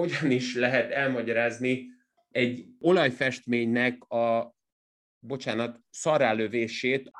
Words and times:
hogyan 0.00 0.30
is 0.30 0.54
lehet 0.54 0.90
elmagyarázni 0.90 1.88
egy 2.30 2.66
olajfestménynek 2.78 4.04
a, 4.04 4.54
bocsánat, 5.18 5.80
szarrálövését. 5.90 7.10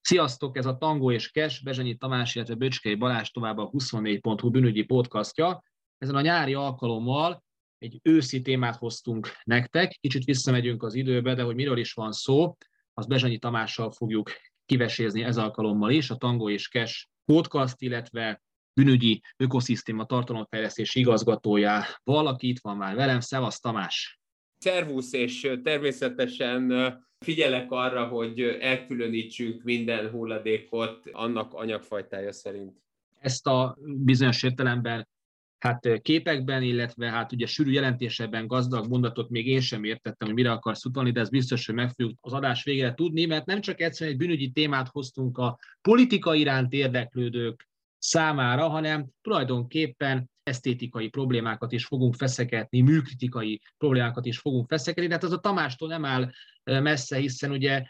Sziasztok, 0.00 0.56
ez 0.56 0.66
a 0.66 0.76
Tango 0.76 1.12
és 1.12 1.30
Kes, 1.30 1.60
Bezsenyi 1.60 1.96
Tamás, 1.96 2.34
illetve 2.34 2.54
Böcskei 2.54 2.94
Balázs 2.94 3.30
tovább 3.30 3.58
a 3.58 3.70
24.hu 3.70 4.50
bűnügyi 4.50 4.82
podcastja. 4.82 5.62
Ezen 5.98 6.14
a 6.14 6.20
nyári 6.20 6.54
alkalommal 6.54 7.44
egy 7.78 8.00
őszi 8.02 8.42
témát 8.42 8.76
hoztunk 8.76 9.28
nektek, 9.44 9.96
kicsit 10.00 10.24
visszamegyünk 10.24 10.82
az 10.82 10.94
időbe, 10.94 11.34
de 11.34 11.42
hogy 11.42 11.54
miről 11.54 11.78
is 11.78 11.92
van 11.92 12.12
szó, 12.12 12.56
az 12.94 13.06
Bezsanyi 13.06 13.38
Tamással 13.38 13.90
fogjuk 13.90 14.30
kivesézni 14.66 15.22
ez 15.22 15.36
alkalommal 15.36 15.90
is, 15.90 16.10
a 16.10 16.16
Tango 16.16 16.50
és 16.50 16.68
Kes 16.68 17.08
podcast, 17.24 17.80
illetve 17.80 18.42
bűnügyi 18.80 19.22
ökoszisztéma 19.36 20.06
tartalomfejlesztési 20.06 20.98
igazgatója. 21.00 21.84
Valaki 22.02 22.48
itt 22.48 22.60
van 22.60 22.76
már 22.76 22.94
velem, 22.94 23.20
szevasz 23.20 23.60
Tamás! 23.60 24.18
Szervusz, 24.58 25.12
és 25.12 25.52
természetesen 25.62 26.72
figyelek 27.18 27.70
arra, 27.70 28.06
hogy 28.06 28.40
elkülönítsünk 28.40 29.62
minden 29.62 30.10
hulladékot 30.10 31.08
annak 31.12 31.54
anyagfajtája 31.54 32.32
szerint. 32.32 32.82
Ezt 33.18 33.46
a 33.46 33.76
bizonyos 33.82 34.42
értelemben 34.42 35.08
hát 35.64 36.02
képekben, 36.02 36.62
illetve 36.62 37.10
hát 37.10 37.32
ugye 37.32 37.46
sűrű 37.46 37.70
jelentéseben 37.70 38.46
gazdag 38.46 38.88
mondatot 38.88 39.30
még 39.30 39.46
én 39.46 39.60
sem 39.60 39.84
értettem, 39.84 40.28
hogy 40.28 40.36
mire 40.36 40.50
akarsz 40.50 40.84
utalni, 40.84 41.10
de 41.10 41.20
ez 41.20 41.28
biztos, 41.28 41.66
hogy 41.66 41.74
meg 41.74 41.90
fogjuk 41.90 42.18
az 42.20 42.32
adás 42.32 42.64
végére 42.64 42.94
tudni, 42.94 43.24
mert 43.24 43.46
nem 43.46 43.60
csak 43.60 43.80
egyszerűen 43.80 44.16
egy 44.16 44.22
bűnügyi 44.22 44.50
témát 44.50 44.88
hoztunk 44.88 45.38
a 45.38 45.58
politika 45.80 46.34
iránt 46.34 46.72
érdeklődők 46.72 47.68
számára, 47.98 48.68
hanem 48.68 49.06
tulajdonképpen 49.22 50.30
esztétikai 50.42 51.08
problémákat 51.08 51.72
is 51.72 51.84
fogunk 51.84 52.14
feszeketni, 52.14 52.80
műkritikai 52.80 53.60
problémákat 53.78 54.26
is 54.26 54.38
fogunk 54.38 54.68
feszeketni, 54.68 55.08
tehát 55.08 55.24
az 55.24 55.32
a 55.32 55.38
Tamástól 55.38 55.88
nem 55.88 56.04
áll 56.04 56.30
messze, 56.64 57.16
hiszen 57.16 57.50
ugye 57.50 57.82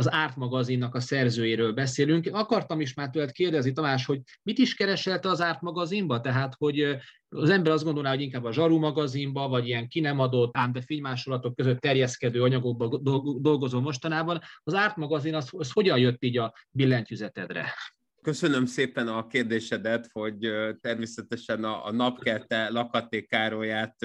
az 0.00 0.12
Árt 0.12 0.36
magazinnak 0.36 0.94
a 0.94 1.00
szerzőjéről 1.00 1.72
beszélünk. 1.72 2.28
Akartam 2.32 2.80
is 2.80 2.94
már 2.94 3.10
tőled 3.10 3.32
kérdezni, 3.32 3.72
Tamás, 3.72 4.06
hogy 4.06 4.20
mit 4.42 4.58
is 4.58 4.74
kereselte 4.74 5.28
az 5.28 5.40
Árt 5.40 5.60
magazinba? 5.60 6.20
Tehát, 6.20 6.54
hogy 6.58 6.96
az 7.28 7.50
ember 7.50 7.72
azt 7.72 7.84
gondolná, 7.84 8.10
hogy 8.10 8.20
inkább 8.20 8.44
a 8.44 8.52
Zsaru 8.52 8.78
magazinba, 8.78 9.48
vagy 9.48 9.66
ilyen 9.66 9.88
ki 9.88 10.00
nem 10.00 10.18
adott, 10.18 10.56
ám 10.56 10.72
de 10.72 10.80
fénymásolatok 10.80 11.56
között 11.56 11.80
terjeszkedő 11.80 12.42
anyagokba 12.42 12.98
dolgozom 13.40 13.82
mostanában. 13.82 14.40
Az 14.62 14.74
Árt 14.74 14.96
magazin, 14.96 15.34
az, 15.34 15.48
az 15.50 15.72
hogyan 15.72 15.98
jött 15.98 16.22
így 16.24 16.38
a 16.38 16.54
billentyűzetedre? 16.70 17.74
Köszönöm 18.22 18.66
szépen 18.66 19.08
a 19.08 19.26
kérdésedet, 19.26 20.08
hogy 20.12 20.38
természetesen 20.80 21.64
a, 21.64 21.86
a 21.86 21.92
napkelte 21.92 22.68
lakatékáróját 22.68 23.96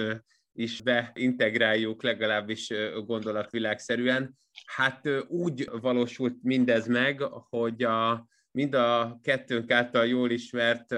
is 0.56 0.81
beintegráljuk 0.81 2.03
legalábbis 2.03 2.73
gondolatvilágszerűen. 3.06 4.38
Hát 4.66 5.09
úgy 5.28 5.70
valósult 5.81 6.36
mindez 6.42 6.88
meg, 6.88 7.22
hogy 7.50 7.84
a, 7.84 8.28
mind 8.52 8.73
a 8.73 9.20
kettőnk 9.23 9.72
által 9.72 10.06
jól 10.06 10.31
ismert 10.31 10.95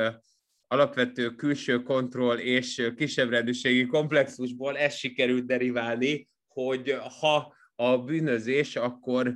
alapvető 0.67 1.29
külső 1.29 1.83
kontroll 1.83 2.37
és 2.37 2.91
kisebbrendűségi 2.95 3.85
komplexusból 3.85 4.77
ez 4.77 4.93
sikerült 4.93 5.45
deriválni, 5.45 6.27
hogy 6.47 6.97
ha 7.19 7.55
a 7.75 7.97
bűnözés, 7.97 8.75
akkor 8.75 9.35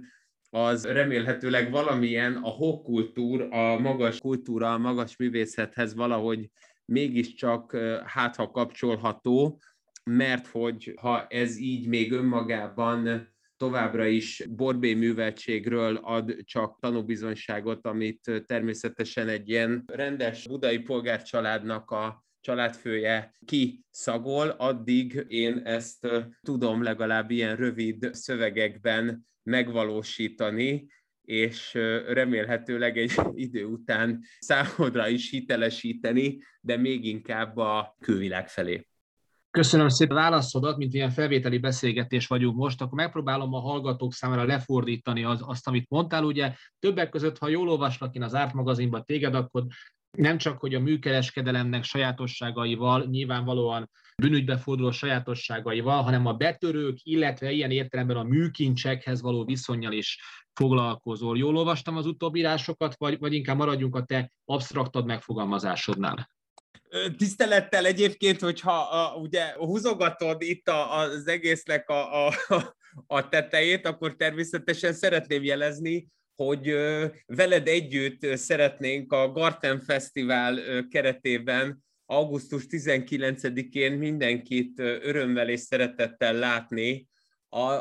az 0.49 0.85
remélhetőleg 0.85 1.71
valamilyen 1.71 2.35
a 2.35 2.49
hokkultúr, 2.49 3.41
a 3.41 3.79
magas 3.79 4.19
kultúra, 4.19 4.73
a 4.73 4.77
magas 4.77 5.15
művészethez 5.15 5.93
valahogy 5.93 6.49
mégiscsak 6.85 7.77
hát 8.05 8.35
ha 8.35 8.51
kapcsolható, 8.51 9.61
mert 10.03 10.47
hogy 10.47 10.93
ha 11.01 11.27
ez 11.27 11.57
így 11.57 11.87
még 11.87 12.11
önmagában 12.11 13.29
továbbra 13.57 14.05
is 14.05 14.43
borbé 14.49 14.93
műveltségről 14.93 15.95
ad 15.95 16.35
csak 16.43 16.79
tanúbizonyságot, 16.79 17.85
amit 17.85 18.43
természetesen 18.45 19.27
egy 19.27 19.49
ilyen 19.49 19.83
rendes 19.87 20.47
budai 20.47 20.79
polgárcsaládnak 20.79 21.91
a 21.91 22.25
családfője 22.39 23.33
kiszagol, 23.45 24.49
addig 24.49 25.25
én 25.27 25.57
ezt 25.57 26.07
tudom 26.41 26.83
legalább 26.83 27.31
ilyen 27.31 27.55
rövid 27.55 28.09
szövegekben 28.13 29.27
megvalósítani, 29.43 30.87
és 31.21 31.73
remélhetőleg 32.07 32.97
egy 32.97 33.13
idő 33.33 33.65
után 33.65 34.23
számodra 34.39 35.07
is 35.07 35.29
hitelesíteni, 35.29 36.41
de 36.61 36.77
még 36.77 37.05
inkább 37.05 37.57
a 37.57 37.95
külvilág 37.99 38.47
felé. 38.47 38.85
Köszönöm 39.51 39.89
szépen 39.89 40.17
a 40.17 40.19
válaszodat, 40.19 40.77
mint 40.77 40.93
ilyen 40.93 41.09
felvételi 41.09 41.57
beszélgetés 41.57 42.27
vagyunk 42.27 42.57
most, 42.57 42.81
akkor 42.81 42.93
megpróbálom 42.93 43.53
a 43.53 43.59
hallgatók 43.59 44.13
számára 44.13 44.43
lefordítani 44.43 45.23
az, 45.23 45.39
azt, 45.43 45.67
amit 45.67 45.89
mondtál. 45.89 46.23
Ugye 46.23 46.55
többek 46.79 47.09
között, 47.09 47.37
ha 47.37 47.47
jól 47.47 47.69
olvaslak 47.69 48.15
én 48.15 48.23
az 48.23 48.35
Árt 48.35 48.53
magazinban 48.53 49.05
téged, 49.05 49.35
akkor 49.35 49.63
nem 50.17 50.37
csak, 50.37 50.59
hogy 50.59 50.75
a 50.75 50.79
műkereskedelemnek 50.79 51.83
sajátosságaival, 51.83 53.05
nyilvánvalóan 53.05 53.89
bűnügybe 54.21 54.57
forduló 54.57 54.91
sajátosságaival, 54.91 56.01
hanem 56.01 56.25
a 56.25 56.33
betörők, 56.33 56.97
illetve 57.03 57.51
ilyen 57.51 57.71
értelemben 57.71 58.17
a 58.17 58.23
műkincsekhez 58.23 59.21
való 59.21 59.45
viszonyal 59.45 59.91
is 59.91 60.19
foglalkozol. 60.53 61.37
Jól 61.37 61.57
olvastam 61.57 61.97
az 61.97 62.05
utóbbi 62.05 62.39
írásokat, 62.39 62.95
vagy, 62.97 63.19
vagy 63.19 63.33
inkább 63.33 63.57
maradjunk 63.57 63.95
a 63.95 64.03
te 64.03 64.31
absztraktad 64.45 65.05
megfogalmazásodnál? 65.05 66.29
Tisztelettel 67.17 67.85
egyébként, 67.85 68.39
hogyha 68.39 68.77
a, 68.77 69.15
ugye 69.15 69.53
húzogatod 69.53 70.41
itt 70.41 70.67
a, 70.67 70.99
az 70.99 71.27
egésznek 71.27 71.89
a, 71.89 72.27
a, 72.27 72.33
a 73.07 73.29
tetejét, 73.29 73.85
akkor 73.85 74.15
természetesen 74.15 74.93
szeretném 74.93 75.43
jelezni, 75.43 76.07
hogy 76.35 76.75
veled 77.25 77.67
együtt 77.67 78.37
szeretnénk 78.37 79.13
a 79.13 79.31
Garten 79.31 79.79
Fesztivál 79.79 80.59
keretében 80.89 81.83
augusztus 82.05 82.65
19-én 82.69 83.91
mindenkit 83.91 84.79
örömmel 84.79 85.49
és 85.49 85.59
szeretettel 85.59 86.33
látni 86.33 87.07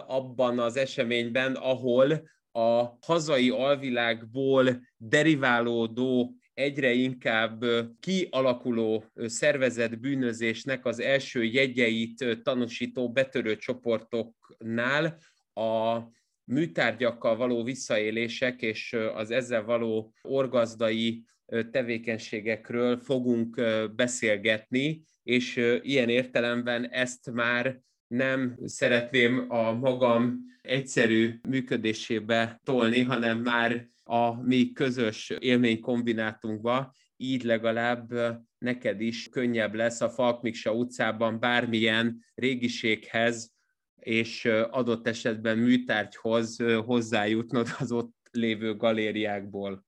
abban 0.07 0.59
az 0.59 0.77
eseményben, 0.77 1.55
ahol 1.55 2.29
a 2.53 2.85
hazai 3.07 3.51
alvilágból 3.51 4.81
deriválódó 4.97 6.35
egyre 6.61 6.93
inkább 6.93 7.65
kialakuló 8.01 9.05
szervezett 9.15 9.99
bűnözésnek 9.99 10.85
az 10.85 11.01
első 11.01 11.45
jegyeit 11.45 12.39
tanúsító 12.43 13.13
betörő 13.13 13.57
csoportoknál 13.57 15.19
a 15.55 15.99
műtárgyakkal 16.45 17.37
való 17.37 17.63
visszaélések 17.63 18.63
és 18.63 18.97
az 19.15 19.31
ezzel 19.31 19.65
való 19.65 20.13
orgazdai 20.23 21.25
tevékenységekről 21.71 22.97
fogunk 22.99 23.61
beszélgetni, 23.95 25.03
és 25.23 25.57
ilyen 25.83 26.09
értelemben 26.09 26.89
ezt 26.89 27.31
már 27.31 27.81
nem 28.11 28.59
szeretném 28.65 29.45
a 29.49 29.73
magam 29.73 30.39
egyszerű 30.63 31.41
működésébe 31.49 32.61
tolni, 32.65 33.03
hanem 33.03 33.39
már 33.39 33.89
a 34.05 34.43
mi 34.43 34.73
közös 34.73 35.33
élménykombinátunkba, 35.39 36.95
így 37.17 37.43
legalább 37.43 38.13
neked 38.59 39.01
is 39.01 39.29
könnyebb 39.29 39.75
lesz 39.75 40.01
a 40.01 40.09
Falkmiksa 40.09 40.73
utcában 40.73 41.41
bármilyen 41.41 42.25
régiséghez 42.35 43.53
és 44.01 44.45
adott 44.71 45.07
esetben 45.07 45.59
műtárgyhoz 45.59 46.57
hozzájutnod 46.85 47.69
az 47.79 47.93
ott 47.93 48.17
lévő 48.31 48.77
galériákból. 48.77 49.85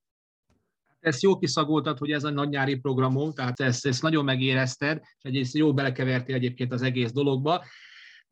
Ezt 1.00 1.22
jó 1.22 1.38
kiszagoltad, 1.38 1.98
hogy 1.98 2.10
ez 2.10 2.24
a 2.24 2.30
nagy 2.30 2.48
nyári 2.48 2.76
programom, 2.76 3.32
tehát 3.32 3.60
ezt, 3.60 3.86
ezt 3.86 4.02
nagyon 4.02 4.24
megérezted, 4.24 5.00
és 5.02 5.22
egyrészt 5.22 5.54
jó 5.54 5.74
belekevertél 5.74 6.34
egyébként 6.34 6.72
az 6.72 6.82
egész 6.82 7.12
dologba. 7.12 7.64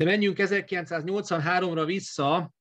De 0.01 0.07
menjünk 0.07 0.37
1983-ra 0.41 1.83
vissza, 1.87 2.53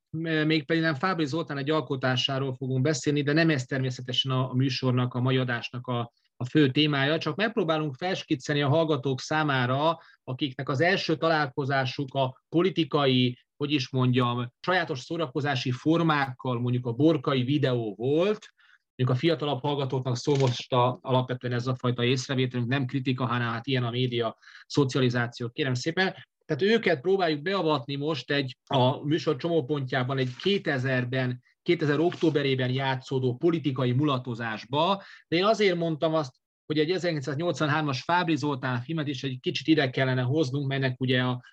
mégpedig 0.45 0.81
nem 0.81 0.95
Fábri 0.95 1.25
Zoltán 1.25 1.57
egy 1.57 1.69
alkotásáról 1.69 2.53
fogunk 2.53 2.81
beszélni, 2.81 3.21
de 3.21 3.33
nem 3.33 3.49
ez 3.49 3.63
természetesen 3.63 4.31
a, 4.31 4.53
műsornak, 4.53 5.13
a 5.13 5.21
mai 5.21 5.37
adásnak 5.37 5.87
a, 5.87 6.11
a 6.37 6.45
fő 6.45 6.71
témája, 6.71 7.17
csak 7.17 7.35
megpróbálunk 7.35 7.95
felskicceni 7.95 8.61
a 8.61 8.67
hallgatók 8.67 9.19
számára, 9.19 9.99
akiknek 10.23 10.69
az 10.69 10.81
első 10.81 11.15
találkozásuk 11.15 12.13
a 12.13 12.41
politikai, 12.49 13.37
hogy 13.57 13.71
is 13.71 13.89
mondjam, 13.89 14.53
sajátos 14.59 14.99
szórakozási 14.99 15.71
formákkal, 15.71 16.59
mondjuk 16.59 16.85
a 16.85 16.93
borkai 16.93 17.43
videó 17.43 17.95
volt, 17.95 18.53
mondjuk 18.95 19.17
a 19.17 19.19
fiatalabb 19.19 19.61
hallgatóknak 19.61 20.17
szó 20.17 20.35
most 20.35 20.73
a, 20.73 20.99
alapvetően 21.01 21.53
ez 21.53 21.67
a 21.67 21.75
fajta 21.75 22.03
észrevételünk, 22.03 22.67
nem 22.67 22.85
kritika, 22.85 23.25
hanem 23.25 23.47
hát 23.47 23.67
ilyen 23.67 23.83
a 23.83 23.89
média 23.89 24.37
szocializáció, 24.65 25.49
kérem 25.49 25.73
szépen, 25.73 26.15
Tehát 26.49 26.75
őket 26.75 27.01
próbáljuk 27.01 27.41
beavatni 27.41 27.95
most 27.95 28.31
egy 28.31 28.57
a 28.65 29.05
műsor 29.05 29.35
csomópontjában 29.35 30.17
egy 30.17 30.29
2000-ben 30.43 31.43
2000 31.61 31.99
októberében 31.99 32.69
játszódó 32.69 33.35
politikai 33.35 33.91
mulatozásba, 33.91 35.03
de 35.27 35.37
én 35.37 35.43
azért 35.43 35.75
mondtam 35.75 36.13
azt, 36.13 36.33
hogy 36.65 36.79
egy 36.79 36.91
1983-as 36.93 37.99
Fábri 38.03 38.35
Zoltán 38.35 38.81
filmet 38.81 39.07
is 39.07 39.23
egy 39.23 39.37
kicsit 39.41 39.67
ide 39.67 39.89
kellene 39.89 40.21
hoznunk, 40.21 40.67
melynek 40.67 41.01
ugye 41.01 41.21
a 41.21 41.43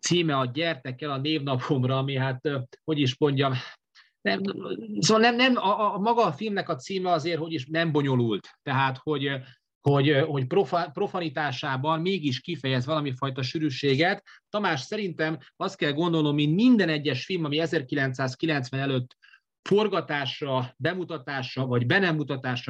címe 0.00 0.36
a 0.36 0.44
Gyertek 0.46 1.02
el 1.02 1.10
a 1.10 1.18
névnapomra, 1.18 1.98
ami 1.98 2.16
hát, 2.16 2.40
hogy 2.84 3.00
is 3.00 3.18
mondjam, 3.18 3.52
nem, 4.20 4.40
szóval 4.98 5.22
nem, 5.22 5.36
nem 5.36 5.56
a, 5.56 5.94
a, 5.94 5.98
maga 5.98 6.24
a 6.24 6.32
filmnek 6.32 6.68
a 6.68 6.76
címe 6.76 7.10
azért, 7.10 7.38
hogy 7.38 7.52
is 7.52 7.66
nem 7.66 7.92
bonyolult. 7.92 8.48
Tehát, 8.62 8.98
hogy 9.02 9.30
hogy, 9.80 10.24
hogy 10.26 10.46
profa, 10.46 10.90
profanitásában 10.92 12.00
mégis 12.00 12.40
kifejez 12.40 12.86
valami 12.86 13.12
fajta 13.16 13.42
sűrűséget. 13.42 14.24
Tamás, 14.50 14.80
szerintem 14.80 15.38
azt 15.56 15.76
kell 15.76 15.92
gondolnom, 15.92 16.34
mint 16.34 16.54
minden 16.54 16.88
egyes 16.88 17.24
film, 17.24 17.44
ami 17.44 17.60
1990 17.60 18.80
előtt 18.80 19.16
forgatásra, 19.68 20.74
bemutatásra 20.76 21.66
vagy 21.66 21.86
be 21.86 22.14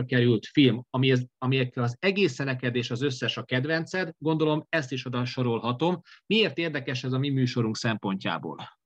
került 0.07 0.47
film, 0.47 0.85
ami, 0.91 1.11
ez, 1.11 1.23
ami 1.39 1.71
az 1.75 1.97
egész 1.99 2.33
szeneked 2.33 2.75
és 2.75 2.91
az 2.91 3.03
összes 3.03 3.37
a 3.37 3.43
kedvenced, 3.43 4.13
gondolom 4.19 4.67
ezt 4.69 4.93
is 4.93 5.07
oda 5.07 5.25
sorolhatom. 5.25 6.01
Miért 6.27 6.59
érdekes 6.59 7.05
ez 7.05 7.13
a 7.13 7.19
mi 7.19 7.31
műsorunk 7.31 7.77
szempontjából? 7.77 8.78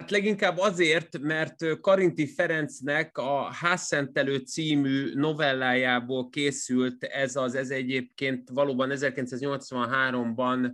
Hát 0.00 0.10
leginkább 0.10 0.58
azért, 0.58 1.18
mert 1.18 1.80
Karinti 1.80 2.26
Ferencnek 2.26 3.18
a 3.18 3.52
Házszentelő 3.52 4.36
című 4.36 5.10
novellájából 5.14 6.28
készült 6.28 7.04
ez 7.04 7.36
az, 7.36 7.54
ez 7.54 7.70
egyébként 7.70 8.48
valóban 8.52 8.90
1983-ban 8.94 10.72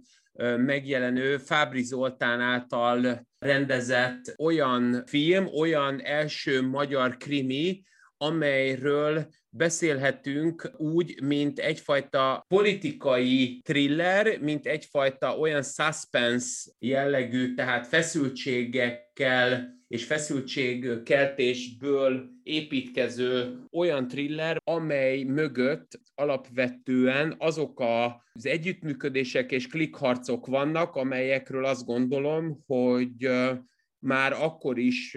megjelenő 0.56 1.36
Fábri 1.36 1.82
Zoltán 1.82 2.40
által 2.40 3.26
rendezett 3.38 4.34
olyan 4.38 5.02
film, 5.06 5.46
olyan 5.46 6.00
első 6.04 6.62
magyar 6.62 7.16
krimi, 7.16 7.82
amelyről 8.18 9.26
beszélhetünk 9.50 10.70
úgy, 10.76 11.22
mint 11.22 11.58
egyfajta 11.58 12.44
politikai 12.48 13.60
thriller, 13.64 14.40
mint 14.40 14.66
egyfajta 14.66 15.38
olyan 15.38 15.62
suspense 15.62 16.70
jellegű, 16.78 17.54
tehát 17.54 17.86
feszültségekkel 17.86 19.74
és 19.88 20.04
feszültségkeltésből 20.04 22.30
építkező 22.42 23.58
olyan 23.72 24.08
thriller, 24.08 24.56
amely 24.64 25.22
mögött 25.22 26.00
alapvetően 26.14 27.34
azok 27.38 27.82
az 28.32 28.46
együttműködések 28.46 29.52
és 29.52 29.66
klikharcok 29.66 30.46
vannak, 30.46 30.94
amelyekről 30.94 31.64
azt 31.64 31.84
gondolom, 31.84 32.62
hogy 32.66 33.30
már 33.98 34.32
akkor 34.32 34.78
is 34.78 35.16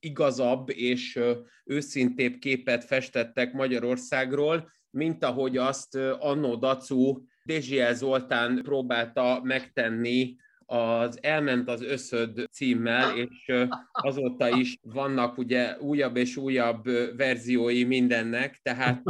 igazabb 0.00 0.70
és 0.70 1.18
őszintébb 1.64 2.38
képet 2.38 2.84
festettek 2.84 3.52
Magyarországról, 3.52 4.72
mint 4.90 5.24
ahogy 5.24 5.56
azt 5.56 5.94
Annó 6.18 6.56
Dacu 6.56 7.22
Dézsiel 7.42 7.94
Zoltán 7.94 8.62
próbálta 8.62 9.40
megtenni 9.42 10.36
az 10.66 11.18
Elment 11.22 11.68
az 11.68 11.82
összöd 11.82 12.44
címmel, 12.50 13.16
és 13.16 13.52
azóta 13.92 14.48
is 14.56 14.76
vannak 14.82 15.38
ugye 15.38 15.76
újabb 15.80 16.16
és 16.16 16.36
újabb 16.36 16.84
verziói 17.16 17.84
mindennek, 17.84 18.60
tehát 18.62 19.02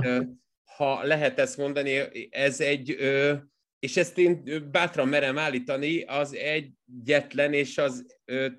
ha 0.76 1.02
lehet 1.02 1.38
ezt 1.38 1.56
mondani, 1.56 2.00
ez 2.30 2.60
egy 2.60 2.96
és 3.78 3.96
ezt 3.96 4.18
én 4.18 4.64
bátran 4.70 5.08
merem 5.08 5.38
állítani, 5.38 6.02
az 6.02 6.34
egyetlen 6.34 7.52
és 7.52 7.78
az 7.78 8.06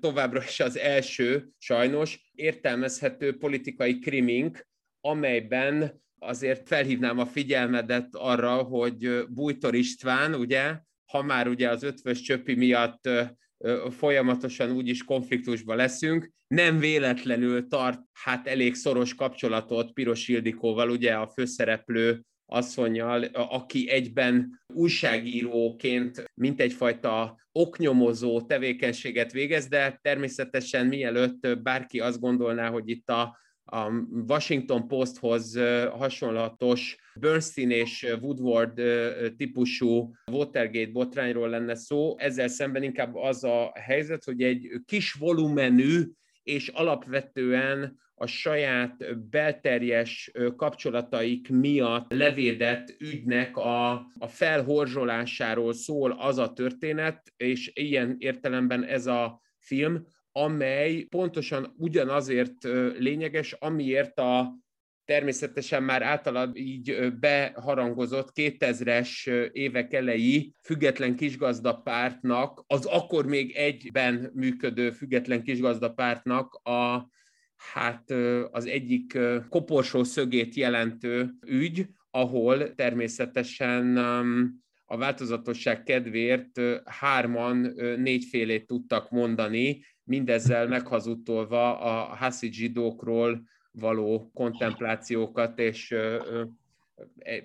továbbra 0.00 0.42
is 0.42 0.60
az 0.60 0.78
első, 0.78 1.48
sajnos, 1.58 2.30
értelmezhető 2.34 3.36
politikai 3.36 3.98
krimink, 3.98 4.68
amelyben 5.00 6.02
azért 6.18 6.66
felhívnám 6.66 7.18
a 7.18 7.26
figyelmedet 7.26 8.08
arra, 8.12 8.62
hogy 8.62 9.26
Bújtor 9.28 9.74
István, 9.74 10.34
ugye, 10.34 10.78
ha 11.04 11.22
már 11.22 11.48
ugye 11.48 11.68
az 11.68 11.82
ötvös 11.82 12.20
csöpi 12.20 12.54
miatt 12.54 13.08
folyamatosan 13.90 14.70
úgyis 14.70 15.04
konfliktusban 15.04 15.76
leszünk, 15.76 16.30
nem 16.46 16.78
véletlenül 16.78 17.68
tart 17.68 18.00
hát 18.12 18.46
elég 18.46 18.74
szoros 18.74 19.14
kapcsolatot 19.14 19.92
Piros 19.92 20.28
Ildikóval, 20.28 20.90
ugye 20.90 21.14
a 21.14 21.26
főszereplő 21.26 22.24
asszonyjal, 22.50 23.22
aki 23.32 23.88
egyben 23.90 24.60
újságíróként 24.74 26.24
mint 26.34 26.60
egyfajta 26.60 27.36
oknyomozó 27.52 28.40
tevékenységet 28.40 29.32
végez, 29.32 29.66
de 29.66 29.98
természetesen 30.02 30.86
mielőtt 30.86 31.58
bárki 31.62 32.00
azt 32.00 32.20
gondolná, 32.20 32.70
hogy 32.70 32.88
itt 32.88 33.08
a, 33.08 33.38
a 33.64 33.90
Washington 34.28 34.88
Posthoz 34.88 35.58
hasonlatos 35.90 36.96
Bernstein 37.14 37.70
és 37.70 38.16
Woodward 38.20 38.80
típusú 39.36 40.14
Watergate 40.32 40.90
botrányról 40.90 41.48
lenne 41.48 41.74
szó, 41.74 42.18
ezzel 42.18 42.48
szemben 42.48 42.82
inkább 42.82 43.14
az 43.14 43.44
a 43.44 43.72
helyzet, 43.74 44.24
hogy 44.24 44.42
egy 44.42 44.68
kis 44.84 45.12
volumenű 45.12 46.02
és 46.42 46.68
alapvetően 46.68 47.98
a 48.22 48.26
saját 48.26 49.18
belterjes 49.30 50.30
kapcsolataik 50.56 51.48
miatt 51.48 52.12
levédett 52.12 52.94
ügynek 52.98 53.56
a, 53.56 53.90
a 54.18 54.26
felhorzsolásáról 54.26 55.72
szól 55.72 56.12
az 56.12 56.38
a 56.38 56.52
történet, 56.52 57.32
és 57.36 57.70
ilyen 57.74 58.16
értelemben 58.18 58.84
ez 58.84 59.06
a 59.06 59.40
film, 59.58 60.06
amely 60.32 61.00
pontosan 61.00 61.74
ugyanazért 61.76 62.62
lényeges, 62.98 63.52
amiért 63.52 64.18
a 64.18 64.54
természetesen 65.04 65.82
már 65.82 66.02
általad 66.02 66.56
így 66.56 67.12
beharangozott 67.20 68.30
2000-es 68.34 69.30
évek 69.52 69.92
elejé 69.92 70.52
független 70.62 71.16
kisgazdapártnak, 71.16 72.64
az 72.66 72.86
akkor 72.86 73.26
még 73.26 73.52
egyben 73.56 74.30
működő 74.34 74.90
független 74.90 75.42
kisgazdapártnak 75.42 76.54
a 76.54 77.08
hát 77.72 78.10
az 78.50 78.66
egyik 78.66 79.18
koporsó 79.48 80.04
szögét 80.04 80.54
jelentő 80.54 81.34
ügy, 81.46 81.86
ahol 82.10 82.74
természetesen 82.74 83.96
a 84.84 84.96
változatosság 84.96 85.82
kedvéért 85.82 86.60
hárman 86.84 87.56
négyfélét 87.96 88.66
tudtak 88.66 89.10
mondani, 89.10 89.84
mindezzel 90.04 90.66
meghazudtolva 90.68 91.80
a 91.80 92.14
haszi 92.14 92.52
zsidókról 92.52 93.42
való 93.70 94.30
kontemplációkat 94.34 95.58
és 95.58 95.90
e, 95.90 96.20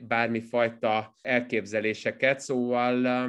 bármifajta 0.07 1.15
elképzeléseket. 1.21 2.39
Szóval 2.39 3.27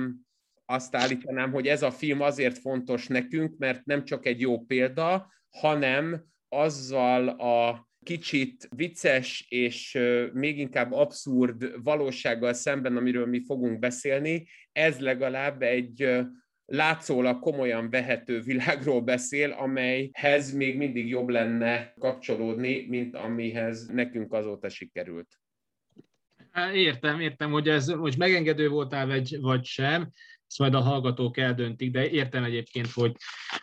azt 0.64 0.96
állítanám, 0.96 1.52
hogy 1.52 1.66
ez 1.66 1.82
a 1.82 1.90
film 1.90 2.20
azért 2.20 2.58
fontos 2.58 3.06
nekünk, 3.06 3.58
mert 3.58 3.84
nem 3.84 4.04
csak 4.04 4.26
egy 4.26 4.40
jó 4.40 4.64
példa, 4.64 5.32
hanem 5.50 6.24
azzal 6.56 7.28
a 7.28 7.88
kicsit 8.02 8.68
vicces 8.76 9.46
és 9.48 9.98
még 10.32 10.58
inkább 10.58 10.92
abszurd 10.92 11.82
valósággal 11.82 12.52
szemben, 12.52 12.96
amiről 12.96 13.26
mi 13.26 13.42
fogunk 13.44 13.78
beszélni, 13.78 14.46
ez 14.72 14.98
legalább 14.98 15.62
egy 15.62 16.24
látszólag 16.64 17.40
komolyan 17.40 17.90
vehető 17.90 18.40
világról 18.40 19.00
beszél, 19.00 19.50
amelyhez 19.50 20.52
még 20.52 20.76
mindig 20.76 21.08
jobb 21.08 21.28
lenne 21.28 21.94
kapcsolódni, 21.98 22.86
mint 22.88 23.14
amihez 23.14 23.86
nekünk 23.86 24.32
azóta 24.32 24.68
sikerült. 24.68 25.28
Értem, 26.72 27.20
értem, 27.20 27.50
hogy 27.50 27.68
ez 27.68 27.90
hogy 27.90 28.14
megengedő 28.18 28.68
voltál 28.68 29.06
vagy, 29.06 29.40
vagy 29.40 29.64
sem 29.64 30.10
ezt 30.46 30.58
majd 30.58 30.74
a 30.74 30.80
hallgatók 30.80 31.36
eldöntik, 31.36 31.90
de 31.90 32.10
értem 32.10 32.44
egyébként, 32.44 32.90
hogy, 32.90 33.12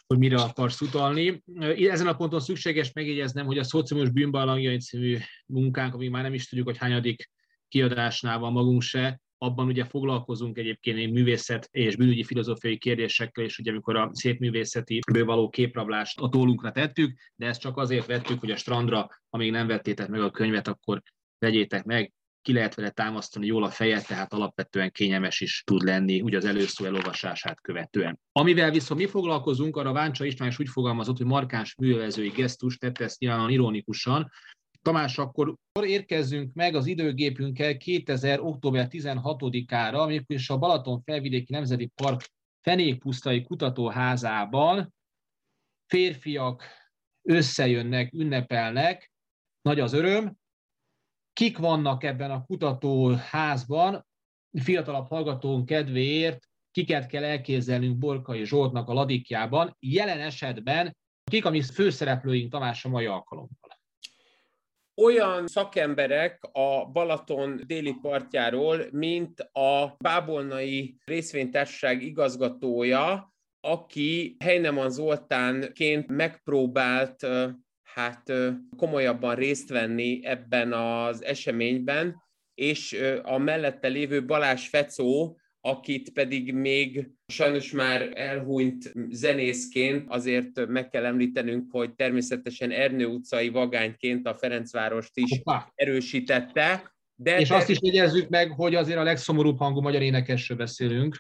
hogy 0.08 0.18
mire 0.18 0.42
akarsz 0.42 0.82
utalni. 0.82 1.44
Ezen 1.78 2.08
a 2.08 2.16
ponton 2.16 2.40
szükséges 2.40 2.94
megjegyeznem, 2.94 3.46
hogy 3.46 3.58
a 3.58 3.64
Szociális 3.64 4.10
Bűnbarlangjai 4.10 4.78
című 4.78 5.18
munkánk, 5.46 5.94
ami 5.94 6.08
már 6.08 6.24
nem 6.24 6.34
is 6.34 6.48
tudjuk, 6.48 6.68
hogy 6.68 6.78
hányadik 6.78 7.30
kiadásnál 7.68 8.40
van 8.40 8.52
magunk 8.52 8.82
se, 8.82 9.22
abban 9.38 9.68
ugye 9.68 9.84
foglalkozunk 9.84 10.58
egyébként 10.58 11.12
művészet 11.12 11.68
és 11.72 11.96
bűnügyi 11.96 12.24
filozófiai 12.24 12.78
kérdésekkel, 12.78 13.44
és 13.44 13.58
ugye 13.58 13.72
amikor 13.72 13.96
a 13.96 14.10
szép 14.14 14.40
művészeti 14.40 15.00
való 15.12 15.50
képrablást 15.50 16.20
a 16.20 16.30
tóllunkra 16.30 16.72
tettük, 16.72 17.20
de 17.36 17.46
ezt 17.46 17.62
csak 17.62 17.78
azért 17.78 18.06
vettük, 18.06 18.40
hogy 18.40 18.52
a 18.52 18.56
strandra, 18.56 19.10
amíg 19.30 19.52
nem 19.52 19.68
vettétek 19.68 20.08
meg 20.08 20.22
a 20.22 20.32
könyvet, 20.32 20.68
akkor 20.68 21.02
vegyétek 21.40 21.84
meg, 21.84 22.14
ki 22.44 22.54
lehet 22.54 22.76
vele 22.76 22.90
támasztani 22.90 23.46
jól 23.46 23.64
a 23.64 23.70
fejet, 23.70 24.08
tehát 24.08 24.34
alapvetően 24.34 24.92
kényelmes 24.92 25.42
is 25.42 25.64
tud 25.66 25.82
lenni, 25.82 26.22
ugye 26.22 26.38
az 26.38 26.46
előszó 26.46 26.86
elolvasását 26.86 27.62
követően. 27.62 28.20
Amivel 28.32 28.72
viszont 28.72 29.00
mi 29.00 29.08
foglalkozunk, 29.08 29.76
arra 29.76 29.92
Váncsa 29.92 30.26
István 30.26 30.50
is 30.50 30.60
úgy 30.60 30.70
fogalmazott, 30.70 31.18
hogy 31.18 31.26
markáns 31.26 31.76
művelezői 31.76 32.30
gesztus, 32.30 32.78
tette 32.78 33.04
ezt 33.04 33.20
nyilván 33.20 33.50
ironikusan, 33.50 34.32
Tamás, 34.82 35.18
akkor 35.18 35.56
érkezzünk 35.82 36.54
meg 36.54 36.76
az 36.76 36.86
időgépünkkel 36.86 37.78
2000. 37.78 38.40
október 38.40 38.88
16-ára, 38.90 40.02
amikor 40.02 40.36
is 40.36 40.50
a 40.50 40.58
Balaton 40.58 41.02
felvidéki 41.02 41.52
Nemzeti 41.52 41.92
Park 41.96 42.22
Fenékpusztai 42.62 43.42
kutatóházában 43.42 44.94
férfiak 45.86 46.64
összejönnek, 47.22 48.14
ünnepelnek, 48.14 49.12
nagy 49.62 49.80
az 49.80 49.94
öröm. 49.94 50.38
Kik 51.34 51.58
vannak 51.58 52.04
ebben 52.04 52.32
a 52.32 52.46
kutatóházban, 52.46 54.06
fiatalabb 54.62 55.08
hallgatónk 55.08 55.66
kedvéért, 55.66 56.50
kiket 56.72 57.06
kell 57.06 57.24
elképzelnünk 57.24 57.98
Borkai 57.98 58.46
Zsoltnak 58.46 58.90
a 58.90 58.94
ladikjában, 58.94 59.78
jelen 59.80 60.20
esetben 60.20 60.98
kik 61.32 61.46
a 61.46 61.50
mi 61.50 61.62
főszereplőink 61.62 62.52
Tamás 62.52 62.86
a 62.86 62.90
mai 62.90 63.06
alkalommal? 63.06 63.80
Olyan 64.96 65.48
szakemberek 65.48 66.50
a 66.52 66.86
Balaton 66.86 67.62
déli 67.66 67.94
partjáról, 68.02 68.86
mint 68.92 69.40
a 69.40 69.96
Bábolnai 70.00 70.98
részvénytársaság 71.06 72.02
igazgatója, 72.02 73.34
aki 73.60 74.36
Heinemann 74.40 74.90
Zoltánként 74.90 76.08
megpróbált 76.08 77.28
hát 77.94 78.32
komolyabban 78.78 79.36
részt 79.36 79.70
venni 79.70 80.26
ebben 80.26 80.74
az 80.74 81.24
eseményben, 81.24 82.22
és 82.54 82.98
a 83.24 83.38
mellette 83.38 83.88
lévő 83.88 84.26
Balázs 84.26 84.68
Fecó, 84.68 85.38
akit 85.62 86.10
pedig 86.10 86.54
még 86.54 87.10
sajnos 87.28 87.72
már 87.72 88.12
elhunyt 88.14 88.94
zenészként, 89.10 90.06
azért 90.08 90.68
meg 90.68 90.90
kell 90.90 91.06
említenünk, 91.06 91.72
hogy 91.72 91.94
természetesen 91.96 92.72
Ernő 92.72 93.06
utcai 93.06 93.50
vagányként 93.50 94.28
a 94.28 94.34
Ferencvárost 94.34 95.18
is 95.18 95.40
Opa. 95.40 95.72
erősítette. 95.76 96.94
De 97.16 97.40
és 97.40 97.48
te... 97.48 97.56
azt 97.56 97.70
is 97.70 97.78
jegyezzük 97.82 98.30
meg, 98.30 98.52
hogy 98.52 98.76
azért 98.76 98.98
a 98.98 99.04
legszomorúbb 99.04 99.58
hangú 99.58 99.82
magyar 99.82 100.02
énekesről 100.02 100.58
beszélünk. 100.58 101.16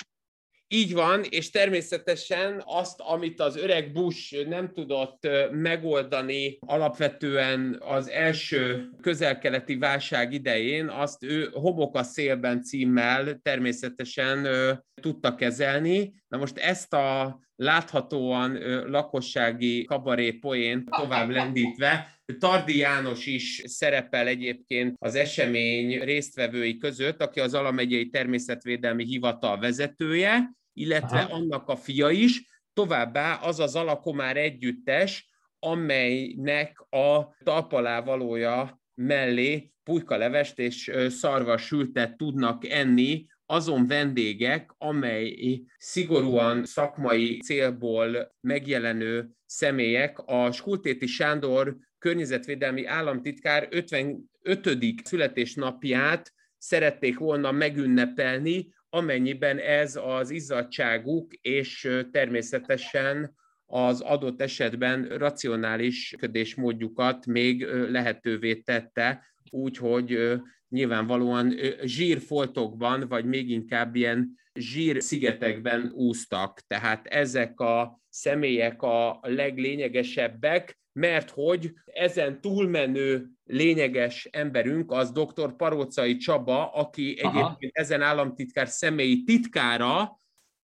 Így 0.67 0.93
van, 0.93 1.24
és 1.29 1.50
természetesen 1.50 2.62
azt, 2.65 3.00
amit 3.00 3.39
az 3.39 3.58
öreg 3.58 3.91
Bush 3.91 4.48
nem 4.48 4.72
tudott 4.74 5.27
megoldani 5.51 6.58
alapvetően 6.60 7.82
az 7.86 8.10
első 8.10 8.89
közelkeleti 9.01 9.75
válság 9.75 10.34
idején, 10.34 10.88
azt 10.88 11.24
ő 11.24 11.50
Homok 11.53 11.96
a 11.96 12.03
szélben 12.03 12.62
címmel 12.62 13.39
természetesen 13.41 14.48
tudta 15.01 15.36
kezelni. 15.36 16.13
Na 16.27 16.38
most 16.38 16.58
ezt 16.58 16.93
a 16.93 17.39
láthatóan 17.55 18.58
lakossági 18.89 19.84
kabaré 19.84 20.32
poént 20.32 20.89
tovább 20.89 21.29
lendítve, 21.29 22.12
Tardi 22.39 22.77
János 22.77 23.25
is 23.25 23.62
szerepel 23.65 24.27
egyébként 24.27 24.96
az 25.00 25.15
esemény 25.15 26.00
résztvevői 26.00 26.77
között, 26.77 27.22
aki 27.22 27.39
az 27.39 27.53
Alamegyei 27.53 28.10
Természetvédelmi 28.10 29.06
Hivatal 29.06 29.60
vezetője, 29.60 30.56
illetve 30.74 31.20
Aha. 31.20 31.34
annak 31.34 31.68
a 31.68 31.75
fia 31.75 32.10
is, 32.10 32.42
továbbá 32.74 33.34
az 33.34 33.60
az 33.60 33.75
alakomár 33.75 34.38
együttes, 34.38 35.30
amelynek 35.60 36.80
a 36.89 37.36
talpalávalója 37.44 38.82
mellé 38.94 39.72
pulykalevest 39.84 40.60
és 40.60 40.92
szarvas 41.08 41.65
sültet 41.65 42.18
tudnak 42.18 42.70
enni 42.70 43.25
azon 43.54 43.88
vendégek, 43.88 44.74
amely 44.78 45.62
szigorúan 45.78 46.66
szakmai 46.66 47.40
célból 47.40 48.36
megjelenő 48.42 49.30
személyek. 49.46 50.20
A 50.26 50.52
Skultéti 50.52 51.06
Sándor 51.06 51.78
környezetvédelmi 52.00 52.86
államtitkár 52.86 53.68
55. 53.72 54.28
születésnapját 55.04 56.34
szerették 56.58 57.18
volna 57.18 57.52
megünnepelni, 57.52 58.74
amennyiben 58.90 59.58
ez 59.58 60.00
az 60.04 60.30
izzadságuk 60.30 61.34
és 61.34 61.90
természetesen 62.12 63.36
az 63.66 64.02
adott 64.02 64.42
esetben 64.42 65.08
racionális 65.08 66.16
ködésmódjukat 66.20 67.26
még 67.26 67.66
lehetővé 67.90 68.56
tette, 68.56 69.26
úgyhogy 69.50 70.40
nyilvánvalóan 70.74 71.53
zsírfoltokban, 71.84 73.08
vagy 73.08 73.25
még 73.25 73.50
inkább 73.50 73.96
ilyen 73.96 74.38
zsírszigetekben 74.53 75.92
úsztak. 75.96 76.60
Tehát 76.68 77.08
ezek 77.08 77.60
a 77.60 78.00
személyek 78.10 78.82
a 78.82 79.20
leglényegesebbek, 79.22 80.80
mert 80.92 81.30
hogy 81.30 81.74
ezen 81.86 82.42
túlmenő 82.42 83.30
lényeges 83.44 84.25
emberünk 84.32 84.92
az 84.92 85.12
dr. 85.12 85.56
Parócai 85.56 86.18
Csaba, 86.18 86.72
aki 86.72 87.20
Aha. 87.22 87.39
egyébként 87.39 87.72
ezen 87.75 88.01
államtitkár 88.01 88.68
személyi 88.68 89.24
titkára, 89.24 90.22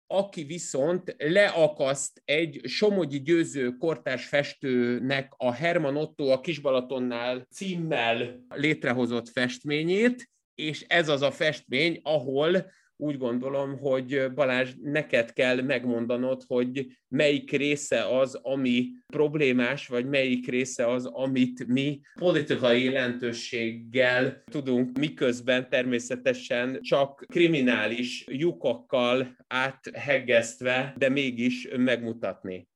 aki 0.07 0.43
viszont 0.43 1.15
leakaszt 1.17 2.21
egy 2.25 2.61
Somogyi 2.63 3.21
Győző 3.21 3.71
kortárs 3.71 4.27
festőnek 4.27 5.33
a 5.37 5.51
Herman 5.51 5.97
Otto 5.97 6.27
a 6.27 6.39
Kisbalatonnál 6.39 7.47
címmel 7.51 8.45
létrehozott 8.49 9.29
festményét, 9.29 10.29
és 10.55 10.85
ez 10.87 11.09
az 11.09 11.21
a 11.21 11.31
festmény, 11.31 11.99
ahol 12.03 12.71
úgy 12.97 13.17
gondolom, 13.17 13.77
hogy 13.77 14.33
Balázs, 14.33 14.69
neked 14.81 15.33
kell 15.33 15.61
megmondanod, 15.61 16.43
hogy 16.47 16.87
melyik 17.07 17.51
része 17.51 18.17
az, 18.17 18.39
ami 18.41 18.89
problémás, 19.07 19.87
vagy 19.87 20.05
melyik 20.05 20.47
része 20.47 20.87
az, 20.87 21.05
amit 21.05 21.67
mi 21.67 22.01
politikai 22.19 22.83
jelentőséggel 22.83 24.43
tudunk, 24.51 24.97
miközben 24.97 25.69
természetesen 25.69 26.81
csak 26.81 27.25
kriminális 27.27 28.25
lyukokkal 28.27 29.35
átheggesztve, 29.47 30.93
de 30.97 31.09
mégis 31.09 31.67
megmutatni. 31.77 32.67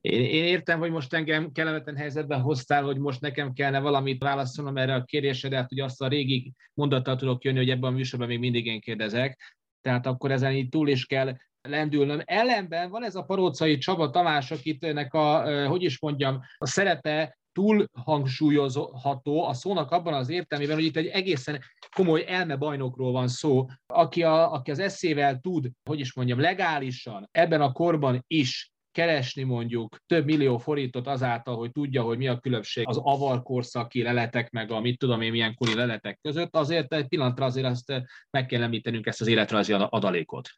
Én, 0.00 0.24
én 0.24 0.44
értem, 0.44 0.78
hogy 0.78 0.90
most 0.90 1.12
engem 1.12 1.52
kellemetlen 1.52 1.96
helyzetben 1.96 2.40
hoztál, 2.40 2.82
hogy 2.82 2.98
most 2.98 3.20
nekem 3.20 3.52
kellene 3.52 3.80
valamit 3.80 4.22
válaszolnom 4.22 4.76
erre 4.76 4.94
a 4.94 5.04
kérdésre, 5.04 5.48
de 5.48 5.56
hát 5.56 5.72
ugye 5.72 5.84
azt 5.84 6.02
a 6.02 6.08
régi 6.08 6.52
mondattal 6.74 7.16
tudok 7.16 7.44
jönni, 7.44 7.58
hogy 7.58 7.70
ebben 7.70 7.92
a 7.92 7.96
műsorban 7.96 8.28
még 8.28 8.38
mindig 8.38 8.66
én 8.66 8.80
kérdezek. 8.80 9.56
Tehát 9.80 10.06
akkor 10.06 10.30
ezen 10.30 10.52
így 10.52 10.68
túl 10.68 10.88
is 10.88 11.06
kell 11.06 11.36
lendülnöm. 11.62 12.20
Ellenben 12.24 12.90
van 12.90 13.04
ez 13.04 13.14
a 13.14 13.22
parócai 13.22 13.78
Csaba 13.78 14.10
Tamás, 14.10 14.50
akit 14.50 14.84
ennek 14.84 15.14
a, 15.14 15.66
hogy 15.68 15.82
is 15.82 16.00
mondjam, 16.00 16.40
a 16.58 16.66
szerepe 16.66 17.36
túl 17.52 17.86
hangsúlyozható 17.92 19.44
a 19.44 19.54
szónak 19.54 19.90
abban 19.90 20.14
az 20.14 20.28
értelmében, 20.28 20.74
hogy 20.74 20.84
itt 20.84 20.96
egy 20.96 21.06
egészen 21.06 21.60
komoly 21.96 22.24
elmebajnokról 22.26 23.12
van 23.12 23.28
szó, 23.28 23.66
aki, 23.86 24.22
a, 24.22 24.52
aki 24.52 24.70
az 24.70 24.78
eszével 24.78 25.38
tud, 25.38 25.70
hogy 25.88 26.00
is 26.00 26.14
mondjam, 26.14 26.40
legálisan 26.40 27.28
ebben 27.30 27.60
a 27.60 27.72
korban 27.72 28.24
is 28.26 28.71
keresni 28.92 29.42
mondjuk 29.42 29.96
több 30.06 30.24
millió 30.24 30.58
forintot 30.58 31.06
azáltal, 31.06 31.56
hogy 31.56 31.72
tudja, 31.72 32.02
hogy 32.02 32.18
mi 32.18 32.28
a 32.28 32.38
különbség 32.38 32.88
az 32.88 32.96
avarkorszaki 32.96 34.02
leletek 34.02 34.50
meg 34.50 34.70
a 34.70 34.80
mit 34.80 34.98
tudom 34.98 35.20
én 35.20 35.30
milyen 35.30 35.54
kori 35.54 35.74
leletek 35.74 36.18
között, 36.22 36.56
azért 36.56 36.92
egy 36.92 37.08
pillanatra 37.08 37.44
azért 37.44 37.66
azt 37.66 37.92
meg 38.30 38.46
kell 38.46 38.62
említenünk 38.62 39.06
ezt 39.06 39.20
az 39.20 39.26
életrajzi 39.26 39.72
adalékot. 39.72 40.48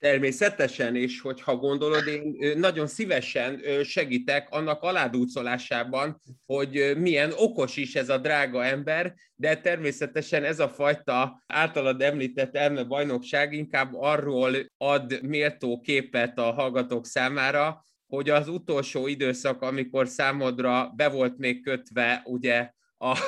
Természetesen, 0.00 0.96
és 0.96 1.20
hogyha 1.20 1.56
gondolod, 1.56 2.06
én 2.06 2.58
nagyon 2.58 2.86
szívesen 2.86 3.60
segítek 3.84 4.48
annak 4.50 4.82
aládúcolásában, 4.82 6.20
hogy 6.46 6.92
milyen 6.96 7.32
okos 7.36 7.76
is 7.76 7.94
ez 7.94 8.08
a 8.08 8.18
drága 8.18 8.64
ember, 8.64 9.14
de 9.34 9.56
természetesen 9.56 10.44
ez 10.44 10.60
a 10.60 10.68
fajta 10.68 11.42
általad 11.46 12.02
említett 12.02 12.56
elme 12.56 12.84
bajnokság 12.84 13.52
inkább 13.52 13.94
arról 13.94 14.56
ad 14.76 15.22
méltó 15.22 15.80
képet 15.80 16.38
a 16.38 16.52
hallgatók 16.52 17.06
számára, 17.06 17.84
hogy 18.06 18.30
az 18.30 18.48
utolsó 18.48 19.06
időszak, 19.06 19.62
amikor 19.62 20.08
számodra 20.08 20.92
be 20.96 21.08
volt 21.08 21.38
még 21.38 21.62
kötve 21.62 22.22
ugye 22.24 22.70
a, 22.98 23.18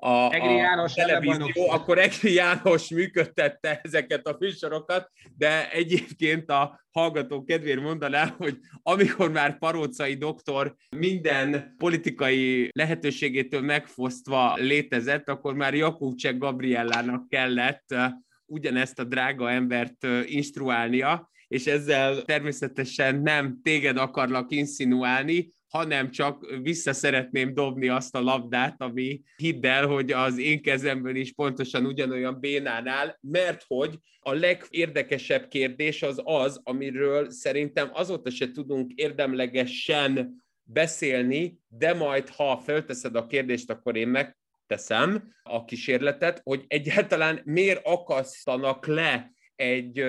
a, 0.00 0.32
Egri 0.32 0.54
János 0.54 0.92
a 0.92 0.94
televízió, 0.94 1.70
akkor 1.70 1.98
Egri 1.98 2.32
János 2.32 2.88
működtette 2.88 3.80
ezeket 3.82 4.26
a 4.26 4.36
műsorokat, 4.38 5.10
de 5.36 5.70
egyébként 5.70 6.50
a 6.50 6.80
hallgató 6.90 7.44
kedvéért 7.44 7.80
mondanám, 7.80 8.34
hogy 8.36 8.58
amikor 8.82 9.30
már 9.30 9.58
Parócai 9.58 10.14
doktor 10.14 10.74
minden 10.96 11.74
politikai 11.78 12.68
lehetőségétől 12.72 13.60
megfosztva 13.60 14.54
létezett, 14.54 15.28
akkor 15.28 15.54
már 15.54 15.74
Jakubcsek 15.74 16.38
Gabriellának 16.38 17.28
kellett 17.28 17.84
uh, 17.90 18.04
ugyanezt 18.46 18.98
a 18.98 19.04
drága 19.04 19.50
embert 19.50 20.04
uh, 20.04 20.20
instruálnia, 20.26 21.30
és 21.48 21.66
ezzel 21.66 22.22
természetesen 22.22 23.20
nem 23.22 23.60
téged 23.62 23.96
akarlak 23.96 24.52
insinuálni, 24.52 25.52
hanem 25.68 26.10
csak 26.10 26.46
vissza 26.62 26.92
szeretném 26.92 27.54
dobni 27.54 27.88
azt 27.88 28.14
a 28.14 28.20
labdát, 28.20 28.80
ami 28.82 29.20
hidd 29.36 29.66
el, 29.66 29.86
hogy 29.86 30.12
az 30.12 30.38
én 30.38 30.62
kezemben 30.62 31.16
is 31.16 31.32
pontosan 31.32 31.86
ugyanolyan 31.86 32.40
bénánál, 32.40 33.18
mert 33.20 33.64
hogy 33.66 33.98
a 34.20 34.32
legérdekesebb 34.32 35.48
kérdés 35.48 36.02
az 36.02 36.20
az, 36.24 36.60
amiről 36.62 37.30
szerintem 37.30 37.90
azóta 37.92 38.30
se 38.30 38.50
tudunk 38.50 38.92
érdemlegesen 38.94 40.44
beszélni, 40.62 41.58
de 41.68 41.94
majd 41.94 42.28
ha 42.28 42.58
felteszed 42.58 43.16
a 43.16 43.26
kérdést, 43.26 43.70
akkor 43.70 43.96
én 43.96 44.08
megteszem 44.08 45.32
a 45.42 45.64
kísérletet, 45.64 46.40
hogy 46.44 46.64
egyáltalán 46.66 47.40
miért 47.44 47.86
akasztanak 47.86 48.86
le 48.86 49.32
egy 49.56 50.04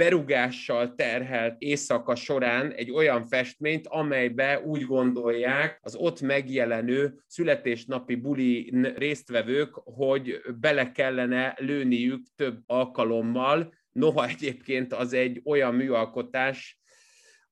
berugással 0.00 0.94
terhelt 0.94 1.54
éjszaka 1.58 2.14
során 2.14 2.72
egy 2.72 2.90
olyan 2.90 3.24
festményt, 3.24 3.86
amelybe 3.86 4.60
úgy 4.60 4.82
gondolják 4.82 5.78
az 5.82 5.94
ott 5.94 6.20
megjelenő 6.20 7.14
születésnapi 7.26 8.14
buli 8.14 8.72
résztvevők, 8.96 9.74
hogy 9.74 10.40
bele 10.60 10.92
kellene 10.92 11.54
lőniük 11.58 12.26
több 12.36 12.58
alkalommal, 12.66 13.74
noha 13.92 14.28
egyébként 14.28 14.92
az 14.92 15.12
egy 15.12 15.40
olyan 15.44 15.74
műalkotás, 15.74 16.80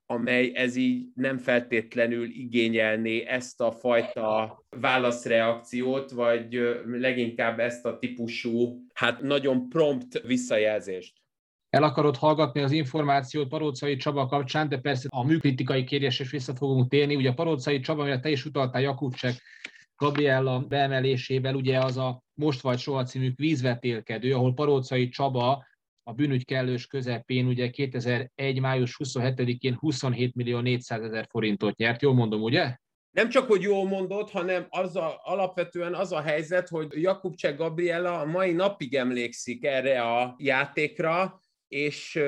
amely 0.07 0.53
ez 0.55 0.77
így 0.77 1.07
nem 1.15 1.39
feltétlenül 1.39 2.25
igényelné 2.25 3.25
ezt 3.27 3.61
a 3.61 3.73
fajta 3.73 4.59
válaszreakciót, 4.71 6.11
vagy 6.11 6.61
leginkább 6.87 7.59
ezt 7.59 7.85
a 7.85 7.99
típusú, 7.99 8.81
hát 8.95 9.21
nagyon 9.21 9.69
prompt 9.69 10.21
visszajelzést. 10.21 11.18
El 11.71 11.83
akarod 11.83 12.17
hallgatni 12.17 12.61
az 12.61 12.73
információt 12.73 13.49
Parócai 13.49 13.97
Csaba 13.97 14.27
kapcsán, 14.27 14.69
de 14.69 14.79
persze 14.79 15.09
a 15.11 15.25
műkritikai 15.25 15.85
kérdésre 15.85 16.25
is 16.25 16.31
vissza 16.31 16.55
fogunk 16.55 16.89
térni. 16.89 17.17
Ugye 17.17 17.31
a 17.31 17.35
Parócai 17.35 17.81
Csaba, 17.81 18.01
amire 18.01 18.21
te 18.21 18.31
is 18.31 18.45
utaltál 18.45 18.83
Jakubcsek 18.83 19.35
Gabriella 19.97 20.61
beemelésével, 20.61 21.55
ugye 21.55 21.79
az 21.79 21.97
a 21.97 22.23
Most 22.35 22.61
vagy 22.61 22.79
soha 22.79 23.05
című 23.05 23.33
vízvetélkedő, 23.35 24.35
ahol 24.35 24.55
Parócai 24.55 25.09
Csaba 25.09 25.67
a 26.03 26.13
bűnügy 26.13 26.45
kellős 26.45 26.87
közepén 26.87 27.47
ugye 27.47 27.71
2001. 27.71 28.61
május 28.61 28.97
27-én 29.05 29.75
27 29.75 30.35
millió 30.35 30.59
400 30.59 31.03
ezer 31.03 31.27
forintot 31.31 31.77
nyert. 31.77 32.03
Jól 32.03 32.15
mondom, 32.15 32.43
ugye? 32.43 32.77
Nem 33.11 33.29
csak, 33.29 33.47
hogy 33.47 33.63
jól 33.63 33.89
mondott, 33.89 34.31
hanem 34.31 34.67
az 34.69 34.97
a, 34.97 35.21
alapvetően 35.23 35.95
az 35.95 36.13
a 36.13 36.21
helyzet, 36.21 36.69
hogy 36.69 37.03
Jakubcsek 37.03 37.57
Gabriela 37.57 38.21
a 38.21 38.25
mai 38.25 38.53
napig 38.53 38.95
emlékszik 38.95 39.65
erre 39.65 40.03
a 40.03 40.35
játékra, 40.39 41.41
és 41.69 42.21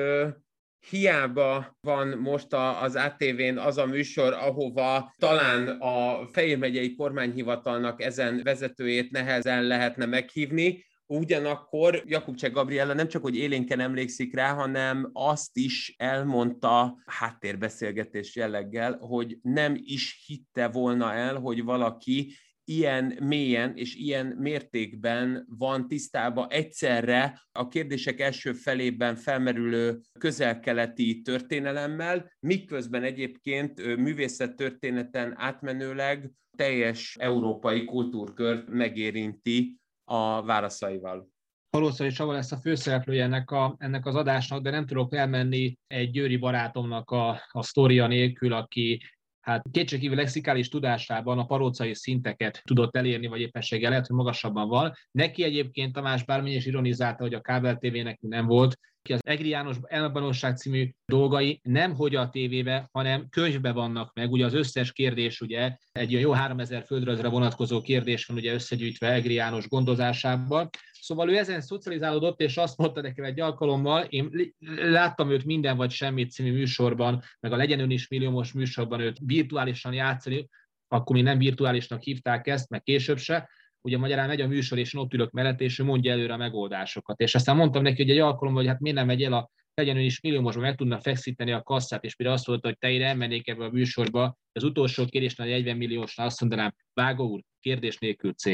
hiába 0.89 1.77
van 1.81 2.07
most 2.07 2.53
a, 2.53 2.81
az 2.81 2.95
ATV-n 2.95 3.57
az 3.57 3.77
a 3.77 3.85
műsor, 3.85 4.33
ahova 4.33 5.13
talán 5.17 5.67
a 5.67 6.27
Fejér 6.27 6.57
megyei 6.57 6.95
kormányhivatalnak 6.95 8.01
ezen 8.01 8.41
vezetőjét 8.43 9.11
nehezen 9.11 9.63
lehetne 9.63 10.05
meghívni, 10.05 10.83
Ugyanakkor 11.13 12.03
Jakubcsek 12.05 12.51
Gabriella 12.51 12.93
nem 12.93 13.07
csak, 13.07 13.21
hogy 13.21 13.35
élénken 13.35 13.79
emlékszik 13.79 14.35
rá, 14.35 14.53
hanem 14.53 15.09
azt 15.13 15.57
is 15.57 15.93
elmondta 15.97 17.01
háttérbeszélgetés 17.05 18.35
jelleggel, 18.35 18.97
hogy 18.97 19.37
nem 19.41 19.75
is 19.77 20.23
hitte 20.25 20.67
volna 20.67 21.13
el, 21.13 21.35
hogy 21.35 21.63
valaki 21.63 22.33
ilyen 22.65 23.17
mélyen 23.19 23.75
és 23.75 23.95
ilyen 23.95 24.25
mértékben 24.25 25.45
van 25.49 25.87
tisztában 25.87 26.47
egyszerre 26.49 27.41
a 27.51 27.67
kérdések 27.67 28.19
első 28.19 28.53
felében 28.53 29.15
felmerülő 29.15 29.99
közelkeleti 30.19 31.21
történelemmel, 31.21 32.31
miközben 32.39 33.03
egyébként 33.03 33.95
művészettörténeten 33.97 35.33
átmenőleg 35.37 36.31
teljes 36.57 37.15
európai 37.19 37.85
kultúrkört 37.85 38.69
megérinti 38.69 39.77
a 40.03 40.41
válaszaival. 40.43 41.29
Valószínűleg 41.69 42.17
Csaba 42.17 42.31
lesz 42.31 42.51
a 42.51 42.57
főszereplője 42.57 43.23
ennek, 43.23 43.51
a, 43.51 43.75
ennek 43.77 44.05
az 44.05 44.15
adásnak, 44.15 44.61
de 44.61 44.69
nem 44.69 44.85
tudok 44.85 45.15
elmenni 45.15 45.77
egy 45.87 46.11
győri 46.11 46.37
barátomnak 46.37 47.09
a, 47.11 47.41
a 47.51 47.63
sztoria 47.63 48.07
nélkül, 48.07 48.53
aki 48.53 49.01
hát 49.41 49.63
kétségkívül 49.71 50.15
lexikális 50.15 50.69
tudásában 50.69 51.39
a 51.39 51.45
parócai 51.45 51.95
szinteket 51.95 52.61
tudott 52.63 52.95
elérni, 52.95 53.27
vagy 53.27 53.41
éppenséggel 53.41 53.89
lehet, 53.89 54.07
hogy 54.07 54.15
magasabban 54.15 54.67
van. 54.67 54.93
Neki 55.11 55.43
egyébként 55.43 55.93
Tamás 55.93 56.23
bármilyen 56.23 56.57
is 56.57 56.65
ironizálta, 56.65 57.23
hogy 57.23 57.33
a 57.33 57.41
kábel 57.41 57.77
tévének 57.77 58.19
nem 58.19 58.45
volt, 58.45 58.79
ki 59.01 59.13
az 59.13 59.19
Egri 59.23 59.49
János 59.49 59.77
Elmebanosság 59.83 60.57
című 60.57 60.89
dolgai 61.05 61.59
nem 61.63 61.93
hogy 61.93 62.15
a 62.15 62.29
tévébe, 62.29 62.89
hanem 62.91 63.29
könyvbe 63.29 63.71
vannak 63.71 64.13
meg. 64.13 64.31
Ugye 64.31 64.45
az 64.45 64.53
összes 64.53 64.91
kérdés, 64.91 65.41
ugye 65.41 65.75
egy 65.91 66.09
olyan 66.15 66.21
jó 66.21 66.31
3000 66.31 66.83
földrajzra 66.85 67.29
vonatkozó 67.29 67.81
kérdés 67.81 68.25
van 68.25 68.37
ugye 68.37 68.53
összegyűjtve 68.53 69.13
Egri 69.13 69.33
János 69.33 69.67
gondozásában. 69.67 70.69
Szóval 71.01 71.29
ő 71.29 71.37
ezen 71.37 71.61
szocializálódott, 71.61 72.39
és 72.39 72.57
azt 72.57 72.77
mondta 72.77 73.01
nekem 73.01 73.25
egy 73.25 73.39
alkalommal, 73.39 74.03
én 74.03 74.53
láttam 74.75 75.31
őt 75.31 75.45
minden 75.45 75.77
vagy 75.77 75.91
semmit 75.91 76.31
című 76.31 76.51
műsorban, 76.51 77.23
meg 77.39 77.51
a 77.51 77.55
Legyen 77.55 77.79
ön 77.79 77.91
is 77.91 78.07
milliómos 78.07 78.51
műsorban 78.51 78.99
őt 78.99 79.17
virtuálisan 79.25 79.93
játszani, 79.93 80.49
akkor 80.87 81.15
még 81.15 81.25
nem 81.25 81.37
virtuálisnak 81.37 82.01
hívták 82.01 82.47
ezt, 82.47 82.69
meg 82.69 82.83
később 82.83 83.17
se, 83.17 83.49
ugye 83.81 83.97
magyarán 83.97 84.27
megy 84.27 84.41
a 84.41 84.47
műsor, 84.47 84.77
és 84.77 84.95
ott 84.95 85.13
ülök 85.13 85.31
mellett, 85.31 85.61
és 85.61 85.79
ő 85.79 85.83
mondja 85.83 86.11
előre 86.11 86.33
a 86.33 86.37
megoldásokat. 86.37 87.19
És 87.19 87.35
aztán 87.35 87.55
mondtam 87.55 87.81
neki, 87.81 88.01
hogy 88.01 88.11
egy 88.11 88.17
alkalommal, 88.17 88.61
hogy 88.61 88.71
hát 88.71 88.79
miért 88.79 88.97
nem 88.97 89.05
megy 89.05 89.23
el 89.23 89.33
a 89.33 89.49
legyen 89.73 89.97
is 89.97 90.21
milliómosban 90.21 90.63
meg 90.63 90.75
tudna 90.75 90.99
feszíteni 90.99 91.51
a 91.51 91.63
kasszát, 91.63 92.03
és 92.03 92.15
mire 92.15 92.31
azt 92.31 92.47
mondta, 92.47 92.67
hogy 92.67 92.77
te 92.77 92.89
ide 92.89 93.05
elmennék 93.05 93.47
ebbe 93.47 93.65
a 93.65 93.69
műsorba, 93.69 94.37
az 94.51 94.63
utolsó 94.63 95.05
kérdésnál 95.05 95.47
40 95.47 95.77
milliósnál 95.77 96.27
azt 96.27 96.39
mondanám, 96.39 96.73
Vágó 96.93 97.29
úr, 97.29 97.41
kérdés 97.59 97.97
nélkül 97.97 98.33
C. 98.33 98.45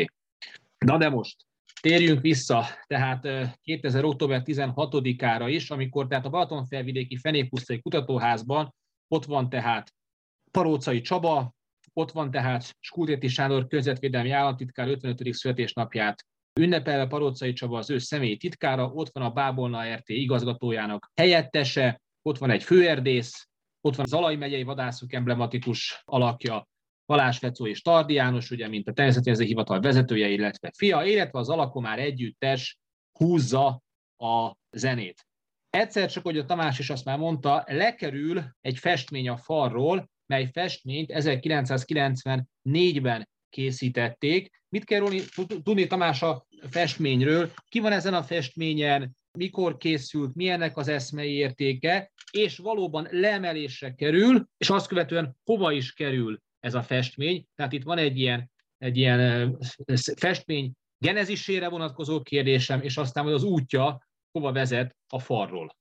Na 0.78 0.98
de 0.98 1.10
most, 1.10 1.46
térjünk 1.82 2.22
vissza, 2.22 2.66
tehát 2.88 3.28
2000. 3.62 4.06
október 4.06 4.42
16-ára 4.46 5.46
is, 5.50 5.70
amikor 5.70 6.08
tehát 6.08 6.26
a 6.26 6.30
Balatonfelvidéki 6.30 7.18
Fenékpusztai 7.18 7.80
Kutatóházban 7.80 8.76
ott 9.08 9.26
van 9.26 9.50
tehát 9.50 9.94
Parócai 10.52 11.02
Csaba, 11.02 11.56
ott 11.98 12.12
van 12.12 12.32
tehát 12.32 12.76
Skultéti 12.80 13.28
Sándor 13.28 13.68
közvetvédelmi 13.68 14.32
államtitkár 14.32 14.88
55. 14.88 15.34
születésnapját 15.34 16.26
ünnepelve 16.60 17.08
Parócai 17.08 17.54
Csaba 17.54 17.78
az 17.78 17.90
ő 17.90 17.98
személyi 17.98 18.38
titkára, 18.38 18.88
ott 18.88 19.10
van 19.14 19.24
a 19.24 19.30
Bábolna 19.30 19.96
RT 19.96 20.10
igazgatójának 20.10 21.12
helyettese, 21.16 22.02
ott 22.22 22.38
van 22.38 22.50
egy 22.50 22.64
főerdész, 22.64 23.48
ott 23.82 23.96
van 23.96 24.06
az 24.06 24.14
Alai 24.14 24.36
megyei 24.36 24.64
vadászok 24.64 25.14
emblematikus 25.14 26.02
alakja, 26.06 26.68
Balázs 27.06 27.38
Fecó 27.38 27.68
és 27.68 27.82
Tardi 27.82 28.14
János, 28.14 28.52
ugye, 28.52 28.68
mint 28.68 28.88
a 28.88 28.94
természetesen 28.94 29.46
hivatal 29.46 29.80
vezetője, 29.80 30.28
illetve 30.28 30.72
fia, 30.78 31.04
illetve 31.04 31.40
az 31.40 31.50
Alakomár 31.50 32.00
együttes 32.00 32.78
húzza 33.20 33.82
a 34.18 34.56
zenét. 34.72 35.26
Egyszer 35.70 36.10
csak, 36.12 36.24
hogy 36.24 36.38
a 36.38 36.46
Tamás 36.46 36.80
is 36.80 36.90
azt 36.90 37.06
már 37.06 37.18
mondta, 37.18 37.64
lekerül 37.68 38.44
egy 38.62 38.78
festmény 38.78 39.30
a 39.30 39.38
falról, 39.38 40.10
mely 40.28 40.50
festményt 40.54 41.12
1994-ben 41.14 43.30
készítették. 43.50 44.50
Mit 44.70 44.84
kell 44.84 45.04
tudni 45.64 45.88
Tamás 45.88 46.22
a 46.22 46.46
festményről? 46.70 47.52
Ki 47.70 47.80
van 47.80 47.92
ezen 47.92 48.14
a 48.14 48.24
festményen? 48.24 49.16
Mikor 49.32 49.78
készült? 49.78 50.36
Milyennek 50.36 50.78
az 50.78 50.88
eszmei 50.88 51.34
értéke? 51.34 52.12
És 52.32 52.58
valóban 52.58 53.08
leemelésre 53.12 53.94
kerül, 53.94 54.48
és 54.58 54.70
azt 54.70 54.88
követően 54.88 55.38
hova 55.44 55.72
is 55.72 55.94
kerül 55.94 56.42
ez 56.60 56.74
a 56.74 56.84
festmény. 56.84 57.46
Tehát 57.56 57.74
itt 57.74 57.84
van 57.84 57.98
egy 57.98 58.20
ilyen, 58.20 58.52
egy 58.78 58.98
ilyen 58.98 59.58
festmény 60.16 60.72
genezisére 60.98 61.70
vonatkozó 61.70 62.22
kérdésem, 62.22 62.82
és 62.82 62.98
aztán 62.98 63.24
hogy 63.24 63.34
az 63.34 63.44
útja 63.44 64.08
hova 64.32 64.52
vezet 64.52 64.96
a 65.08 65.20
falról. 65.20 65.76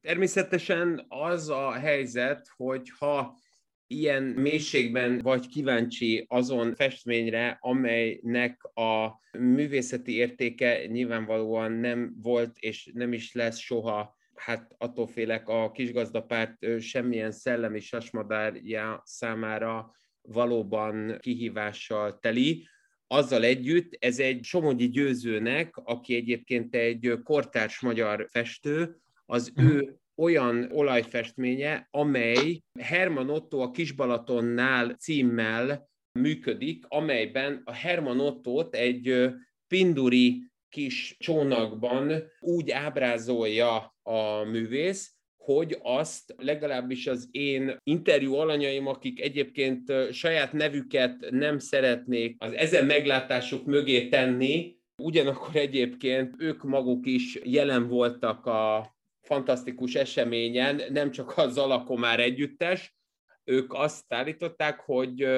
Természetesen 0.00 1.04
az 1.08 1.48
a 1.48 1.72
helyzet, 1.72 2.48
hogy 2.56 2.92
ha 2.98 3.38
ilyen 3.86 4.22
mélységben 4.22 5.18
vagy 5.18 5.48
kíváncsi 5.48 6.24
azon 6.28 6.74
festményre, 6.74 7.58
amelynek 7.60 8.62
a 8.64 9.20
művészeti 9.38 10.14
értéke 10.14 10.86
nyilvánvalóan 10.86 11.72
nem 11.72 12.14
volt 12.22 12.56
és 12.58 12.90
nem 12.94 13.12
is 13.12 13.32
lesz 13.32 13.58
soha 13.58 14.16
hát 14.36 14.74
attól 14.78 15.06
félek 15.06 15.48
a 15.48 15.70
kisgazdapárt 15.70 16.80
semmilyen 16.80 17.32
szellemi 17.32 17.80
sasmadárja 17.80 19.02
számára 19.04 19.94
valóban 20.22 21.18
kihívással 21.20 22.18
teli. 22.18 22.68
Azzal 23.06 23.44
együtt 23.44 23.96
ez 23.98 24.18
egy 24.18 24.44
Somogyi 24.44 24.88
Győzőnek, 24.88 25.76
aki 25.76 26.14
egyébként 26.14 26.74
egy 26.74 27.12
kortárs 27.24 27.80
magyar 27.80 28.26
festő, 28.30 28.96
az 29.26 29.52
uh-huh. 29.56 29.74
ő 29.74 29.96
olyan 30.16 30.70
olajfestménye, 30.72 31.88
amely 31.90 32.62
Herman 32.80 33.30
Otto 33.30 33.58
a 33.58 33.70
Kisbalatonnál 33.70 34.94
címmel 34.94 35.88
működik, 36.18 36.84
amelyben 36.88 37.62
a 37.64 37.72
Herman 37.72 38.20
Ottót 38.20 38.74
egy 38.74 39.30
pinduri 39.68 40.42
kis 40.68 41.16
csónakban 41.18 42.22
úgy 42.40 42.70
ábrázolja 42.70 43.96
a 44.02 44.44
művész, 44.44 45.14
hogy 45.36 45.78
azt 45.82 46.34
legalábbis 46.36 47.06
az 47.06 47.28
én 47.30 47.76
interjú 47.82 48.34
alanyaim, 48.34 48.86
akik 48.86 49.20
egyébként 49.20 49.92
saját 50.12 50.52
nevüket 50.52 51.30
nem 51.30 51.58
szeretnék 51.58 52.36
az 52.38 52.52
ezen 52.52 52.86
meglátásuk 52.86 53.66
mögé 53.66 54.08
tenni, 54.08 54.76
ugyanakkor 55.02 55.56
egyébként 55.56 56.34
ők 56.38 56.62
maguk 56.62 57.06
is 57.06 57.38
jelen 57.42 57.88
voltak 57.88 58.46
a 58.46 58.95
fantasztikus 59.26 59.94
eseményen, 59.94 60.82
nem 60.92 61.10
csak 61.10 61.36
a 61.36 61.48
Zalakomár 61.48 62.20
együttes, 62.20 62.96
ők 63.44 63.72
azt 63.72 64.12
állították, 64.12 64.80
hogy 64.80 65.28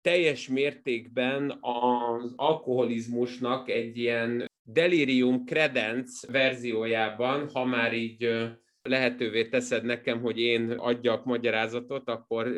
teljes 0.00 0.48
mértékben 0.48 1.58
az 1.60 2.32
alkoholizmusnak 2.36 3.68
egy 3.68 3.96
ilyen 3.96 4.50
delirium 4.62 5.44
credence 5.44 6.32
verziójában, 6.32 7.48
ha 7.52 7.64
már 7.64 7.94
így 7.94 8.48
lehetővé 8.82 9.48
teszed 9.48 9.84
nekem, 9.84 10.20
hogy 10.20 10.38
én 10.38 10.70
adjak 10.70 11.24
magyarázatot, 11.24 12.08
akkor 12.08 12.52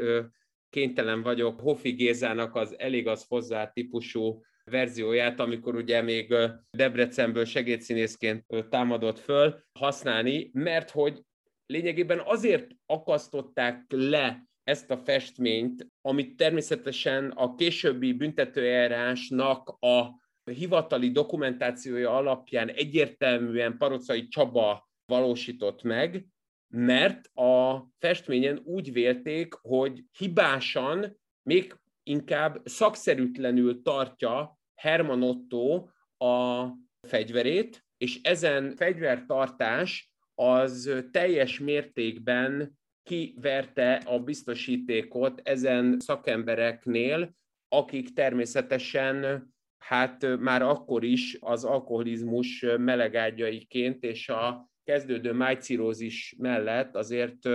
kénytelen 0.70 1.22
vagyok 1.22 1.60
Hofi 1.60 1.90
Gézának 1.90 2.54
az 2.54 2.78
elég 2.78 3.06
az 3.06 3.24
hozzá 3.28 3.70
típusú 3.72 4.42
verzióját, 4.70 5.40
amikor 5.40 5.74
ugye 5.74 6.02
még 6.02 6.34
Debrecenből 6.70 7.44
segédszínészként 7.44 8.44
támadott 8.70 9.18
föl 9.18 9.64
használni, 9.78 10.50
mert 10.52 10.90
hogy 10.90 11.22
lényegében 11.66 12.22
azért 12.24 12.70
akasztották 12.86 13.84
le 13.88 14.46
ezt 14.62 14.90
a 14.90 14.96
festményt, 14.96 15.86
amit 16.00 16.36
természetesen 16.36 17.30
a 17.30 17.54
későbbi 17.54 18.12
büntetőjárásnak 18.12 19.68
a 19.68 20.24
hivatali 20.50 21.10
dokumentációja 21.10 22.16
alapján 22.16 22.68
egyértelműen 22.68 23.76
Parocai 23.78 24.28
Csaba 24.28 24.88
valósított 25.04 25.82
meg, 25.82 26.26
mert 26.74 27.26
a 27.36 27.86
festményen 27.98 28.60
úgy 28.64 28.92
vélték, 28.92 29.54
hogy 29.54 30.04
hibásan, 30.18 31.18
még 31.42 31.76
inkább 32.08 32.60
szakszerűtlenül 32.64 33.82
tartja 33.82 34.58
Herman 34.74 35.22
Otto 35.22 35.88
a 36.26 36.66
fegyverét, 37.08 37.84
és 37.96 38.20
ezen 38.22 38.76
fegyvertartás 38.76 40.12
az 40.34 41.04
teljes 41.10 41.58
mértékben 41.58 42.78
kiverte 43.02 43.94
a 43.94 44.18
biztosítékot 44.18 45.40
ezen 45.44 46.00
szakembereknél, 46.00 47.34
akik 47.68 48.12
természetesen 48.12 49.44
hát 49.78 50.38
már 50.38 50.62
akkor 50.62 51.04
is 51.04 51.36
az 51.40 51.64
alkoholizmus 51.64 52.64
melegágyaiként 52.78 54.02
és 54.02 54.28
a 54.28 54.70
kezdődő 54.84 55.32
májcirózis 55.32 56.34
mellett 56.38 56.94
azért 56.94 57.48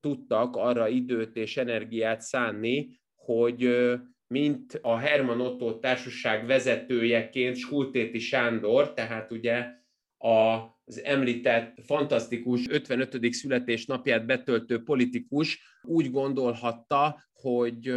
tudtak 0.00 0.56
arra 0.56 0.88
időt 0.88 1.36
és 1.36 1.56
energiát 1.56 2.20
szánni, 2.20 2.98
hogy 3.28 3.70
mint 4.26 4.78
a 4.82 4.96
Herman 4.96 5.40
Otto 5.40 5.78
társaság 5.78 6.46
vezetőjeként 6.46 7.56
Skultéti 7.56 8.18
Sándor, 8.18 8.94
tehát 8.94 9.32
ugye 9.32 9.66
az 10.18 11.04
említett 11.04 11.78
fantasztikus 11.84 12.68
55. 12.68 13.32
születésnapját 13.32 14.26
betöltő 14.26 14.82
politikus 14.82 15.60
úgy 15.82 16.10
gondolhatta, 16.10 17.24
hogy 17.32 17.94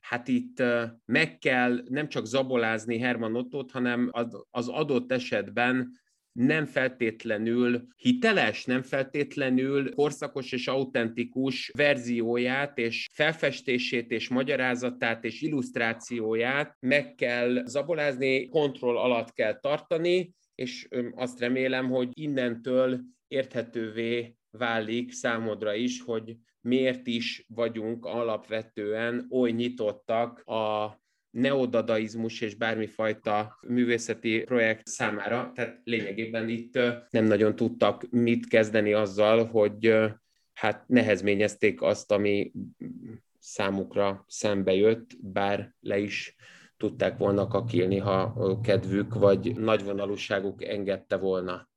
hát 0.00 0.28
itt 0.28 0.62
meg 1.04 1.38
kell 1.38 1.82
nem 1.88 2.08
csak 2.08 2.26
zabolázni 2.26 2.98
Herman 2.98 3.36
Ottót, 3.36 3.70
hanem 3.70 4.10
az 4.50 4.68
adott 4.68 5.12
esetben 5.12 5.90
nem 6.32 6.66
feltétlenül 6.66 7.86
hiteles, 7.96 8.64
nem 8.64 8.82
feltétlenül 8.82 9.94
korszakos 9.94 10.52
és 10.52 10.68
autentikus 10.68 11.70
verzióját 11.76 12.78
és 12.78 13.08
felfestését 13.12 14.10
és 14.10 14.28
magyarázatát 14.28 15.24
és 15.24 15.42
illusztrációját 15.42 16.76
meg 16.80 17.14
kell 17.14 17.64
zabolázni, 17.64 18.48
kontroll 18.48 18.96
alatt 18.96 19.32
kell 19.32 19.58
tartani, 19.60 20.34
és 20.54 20.88
azt 21.14 21.40
remélem, 21.40 21.90
hogy 21.90 22.08
innentől 22.12 23.00
érthetővé 23.28 24.36
válik 24.50 25.12
számodra 25.12 25.74
is, 25.74 26.00
hogy 26.00 26.36
miért 26.60 27.06
is 27.06 27.44
vagyunk 27.48 28.04
alapvetően 28.04 29.26
oly 29.30 29.50
nyitottak 29.50 30.38
a 30.38 31.00
neodadaizmus 31.32 32.40
és 32.40 32.54
bármifajta 32.54 33.58
művészeti 33.68 34.42
projekt 34.44 34.86
számára. 34.86 35.52
Tehát 35.54 35.80
lényegében 35.84 36.48
itt 36.48 36.78
nem 37.10 37.24
nagyon 37.24 37.56
tudtak 37.56 38.10
mit 38.10 38.48
kezdeni 38.48 38.92
azzal, 38.92 39.44
hogy 39.46 39.94
hát 40.52 40.88
nehezményezték 40.88 41.82
azt, 41.82 42.12
ami 42.12 42.52
számukra 43.38 44.24
szembe 44.28 44.74
jött, 44.74 45.10
bár 45.20 45.74
le 45.80 45.98
is 45.98 46.36
tudták 46.76 47.18
volna 47.18 47.46
kakilni, 47.46 47.98
ha 47.98 48.60
kedvük 48.62 49.14
vagy 49.14 49.54
nagyvonalúságuk 49.56 50.64
engedte 50.64 51.16
volna. 51.16 51.70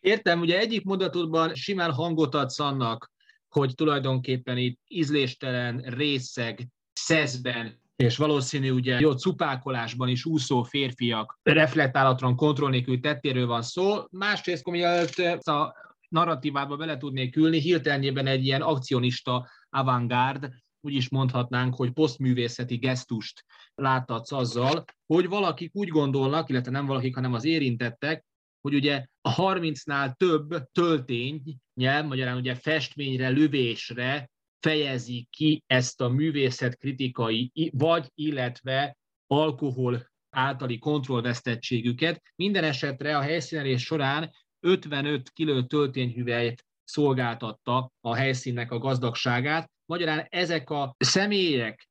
Értem, 0.00 0.40
ugye 0.40 0.58
egyik 0.58 0.84
mondatodban 0.84 1.54
simán 1.54 1.92
hangot 1.92 2.34
adsz 2.34 2.60
annak, 2.60 3.12
hogy 3.48 3.74
tulajdonképpen 3.74 4.56
itt 4.56 4.80
ízléstelen, 4.88 5.78
részeg, 5.78 6.68
szeszben 6.92 7.81
és 8.02 8.16
valószínű 8.16 8.70
ugye 8.70 9.00
jó 9.00 9.12
cupákolásban 9.12 10.08
is 10.08 10.24
úszó 10.24 10.62
férfiak 10.62 11.38
reflektálatlan 11.42 12.36
kontroll 12.36 12.70
nélkül 12.70 13.00
tettéről 13.00 13.46
van 13.46 13.62
szó. 13.62 14.04
Másrészt, 14.10 14.70
mielőtt 14.70 15.46
a 15.46 15.74
narratívába 16.08 16.76
bele 16.76 16.96
tudnék 16.96 17.36
ülni, 17.36 17.58
hirtelenjében 17.58 18.26
egy 18.26 18.44
ilyen 18.44 18.62
akcionista 18.62 19.48
avantgárd, 19.70 20.48
úgy 20.80 20.94
is 20.94 21.08
mondhatnánk, 21.08 21.74
hogy 21.74 21.90
posztművészeti 21.90 22.76
gesztust 22.76 23.44
láthatsz 23.74 24.32
azzal, 24.32 24.84
hogy 25.06 25.28
valakik 25.28 25.70
úgy 25.74 25.88
gondolnak, 25.88 26.48
illetve 26.48 26.70
nem 26.70 26.86
valakik, 26.86 27.14
hanem 27.14 27.32
az 27.32 27.44
érintettek, 27.44 28.24
hogy 28.60 28.74
ugye 28.74 29.06
a 29.20 29.34
30-nál 29.34 30.12
több 30.16 30.62
töltény, 30.72 31.42
nyelv, 31.74 32.06
magyarán 32.06 32.36
ugye 32.36 32.54
festményre, 32.54 33.28
lövésre 33.28 34.30
fejezi 34.62 35.26
ki 35.30 35.62
ezt 35.66 36.00
a 36.00 36.08
művészetkritikai, 36.08 37.70
vagy 37.72 38.08
illetve 38.14 38.96
alkohol 39.26 40.10
általi 40.30 40.78
kontrollvesztettségüket. 40.78 42.22
Minden 42.36 42.64
esetre 42.64 43.16
a 43.16 43.20
helyszínelés 43.20 43.82
során 43.82 44.30
55 44.60 45.32
kg 45.32 45.66
töltényhüvelyt 45.66 46.64
szolgáltatta 46.84 47.90
a 48.00 48.14
helyszínnek 48.14 48.70
a 48.70 48.78
gazdagságát. 48.78 49.70
Magyarán 49.84 50.26
ezek 50.28 50.70
a 50.70 50.94
személyek 50.98 51.88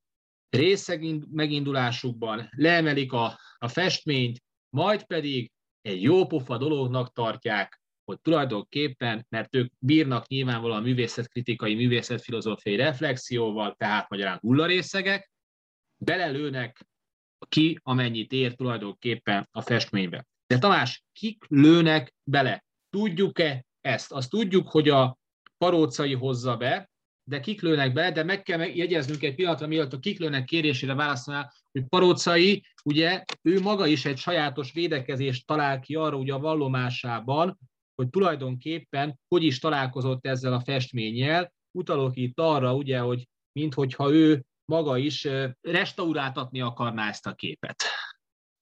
részeg 0.50 1.28
megindulásukban 1.32 2.50
leemelik 2.52 3.14
a, 3.14 3.40
a 3.58 3.68
festményt, 3.68 4.44
majd 4.70 5.04
pedig 5.04 5.52
egy 5.82 6.02
jópofa 6.02 6.58
dolognak 6.58 7.14
tartják, 7.14 7.81
hogy 8.12 8.21
tulajdonképpen, 8.21 9.26
mert 9.30 9.56
ők 9.56 9.71
bírnak 9.80 10.28
nyilvánvalóan 10.28 10.82
művészetkritikai, 10.82 11.76
művészetfilozófiai 11.76 12.76
reflexióval, 12.76 13.76
tehát 13.78 14.10
magyarán 14.10 14.38
hullarészegek, 14.41 15.32
belelőnek 15.97 16.86
ki, 17.50 17.80
amennyit 17.84 18.32
ér 18.32 18.56
tulajdonképpen 18.56 19.47
a 19.52 19.62
festménybe. 19.62 20.26
De 20.47 20.58
Tamás, 20.58 21.04
kik 21.13 21.43
lőnek 21.47 22.13
bele? 22.24 22.65
Tudjuk-e 22.89 23.65
ezt? 23.82 24.12
Azt 24.12 24.30
tudjuk, 24.30 24.69
hogy 24.69 24.89
a 24.89 25.17
parócai 25.58 26.13
hozza 26.13 26.58
be, 26.58 26.89
de 27.24 27.39
kik 27.39 27.62
lőnek 27.62 27.93
be, 27.93 28.12
de 28.12 28.24
meg 28.24 28.41
kell 28.41 28.60
jegyeznünk 28.60 29.24
egy 29.24 29.36
pillanatra, 29.36 29.67
mielőtt 29.67 29.93
a 29.93 30.00
kik 30.00 30.19
lőnek 30.19 30.45
kérésére 30.45 30.93
válaszolnál, 30.93 31.54
hogy 31.71 31.84
Parócai, 31.88 32.63
ugye 32.84 33.24
ő 33.41 33.62
maga 33.62 33.88
is 33.88 34.06
egy 34.06 34.17
sajátos 34.17 34.71
védekezést 34.74 35.45
talál 35.45 35.80
ki 35.80 35.95
arra 35.95 36.17
ugye 36.17 36.34
a 36.34 36.39
vallomásában, 36.39 37.60
hogy 37.96 38.10
tulajdonképpen 38.10 39.20
hogy 39.28 39.44
is 39.44 39.60
találkozott 39.60 40.26
ezzel 40.26 40.54
a 40.54 40.60
festménnyel. 40.60 41.54
Utalok 41.78 42.18
itt 42.18 42.40
arra, 42.40 42.76
ugye, 42.76 43.00
hogy 43.00 43.28
minthogyha 43.52 44.12
ő 44.12 44.44
maga 44.66 44.98
is 44.98 45.28
restauráltatni 45.62 46.62
akarná 46.62 47.08
ezt 47.08 47.28
a 47.28 47.34
képet. 47.34 47.84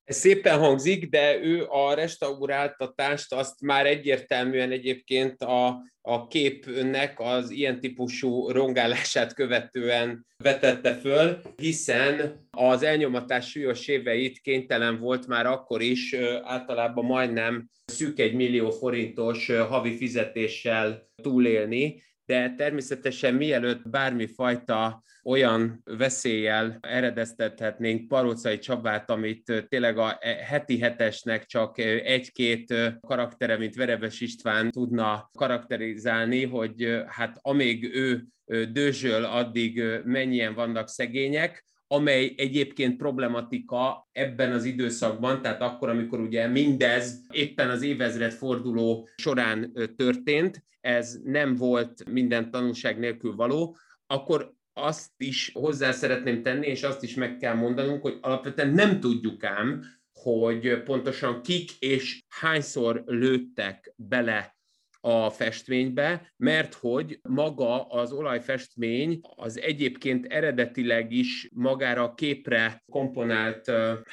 Ez 0.09 0.17
szépen 0.17 0.59
hangzik, 0.59 1.09
de 1.09 1.39
ő 1.43 1.65
a 1.67 1.93
restauráltatást 1.93 3.33
azt 3.33 3.61
már 3.61 3.85
egyértelműen 3.85 4.71
egyébként 4.71 5.41
a, 5.41 5.67
a 6.01 6.27
képnek 6.27 7.19
az 7.19 7.49
ilyen 7.49 7.79
típusú 7.79 8.51
rongálását 8.51 9.33
követően 9.33 10.25
vetette 10.37 10.93
föl, 10.93 11.41
hiszen 11.55 12.47
az 12.51 12.83
elnyomatás 12.83 13.49
súlyos 13.49 13.87
éveit 13.87 14.39
kénytelen 14.39 14.99
volt 14.99 15.27
már 15.27 15.45
akkor 15.45 15.81
is 15.81 16.15
általában 16.43 17.05
majdnem 17.05 17.69
szűk 17.85 18.19
egy 18.19 18.33
millió 18.33 18.69
forintos 18.69 19.49
havi 19.49 19.97
fizetéssel 19.97 21.09
túlélni, 21.21 22.03
de 22.25 22.53
természetesen 22.57 23.33
mielőtt 23.33 23.89
bármifajta 23.89 25.03
olyan 25.23 25.81
veszéllyel 25.83 26.77
eredeztethetnénk 26.81 28.07
Parócai 28.07 28.57
Csabát, 28.57 29.09
amit 29.09 29.65
tényleg 29.67 29.97
a 29.97 30.17
e, 30.19 30.29
heti 30.33 30.79
hetesnek 30.79 31.45
csak 31.45 31.77
egy-két 31.77 32.73
karaktere, 32.99 33.57
mint 33.57 33.75
Verebes 33.75 34.21
István 34.21 34.71
tudna 34.71 35.29
karakterizálni, 35.37 36.45
hogy 36.45 37.03
hát 37.07 37.37
amíg 37.41 37.95
ő 37.95 38.25
dőzsöl, 38.71 39.23
addig 39.23 39.83
mennyien 40.03 40.53
vannak 40.53 40.89
szegények, 40.89 41.67
amely 41.91 42.33
egyébként 42.37 42.97
problematika 42.97 44.07
ebben 44.11 44.51
az 44.51 44.63
időszakban, 44.63 45.41
tehát 45.41 45.61
akkor, 45.61 45.89
amikor 45.89 46.19
ugye 46.19 46.47
mindez 46.47 47.25
éppen 47.33 47.69
az 47.69 47.81
évezred 47.81 48.31
forduló 48.31 49.09
során 49.15 49.73
történt, 49.95 50.63
ez 50.81 51.19
nem 51.23 51.55
volt 51.55 52.09
minden 52.09 52.51
tanulság 52.51 52.99
nélkül 52.99 53.35
való, 53.35 53.77
akkor 54.07 54.53
azt 54.83 55.11
is 55.17 55.51
hozzá 55.53 55.91
szeretném 55.91 56.41
tenni, 56.41 56.67
és 56.67 56.83
azt 56.83 57.03
is 57.03 57.15
meg 57.15 57.37
kell 57.37 57.53
mondanunk, 57.53 58.01
hogy 58.01 58.17
alapvetően 58.21 58.69
nem 58.69 58.99
tudjuk 58.99 59.43
ám, 59.43 59.83
hogy 60.13 60.83
pontosan 60.83 61.41
kik 61.41 61.71
és 61.79 62.19
hányszor 62.27 63.03
lőttek 63.05 63.93
bele 63.95 64.58
a 65.01 65.29
festménybe, 65.29 66.33
mert 66.37 66.73
hogy 66.73 67.19
maga 67.21 67.85
az 67.85 68.11
olajfestmény 68.11 69.19
az 69.35 69.59
egyébként 69.59 70.25
eredetileg 70.25 71.11
is 71.11 71.49
magára 71.53 72.03
a 72.03 72.13
képre 72.13 72.83
komponált 72.91 73.71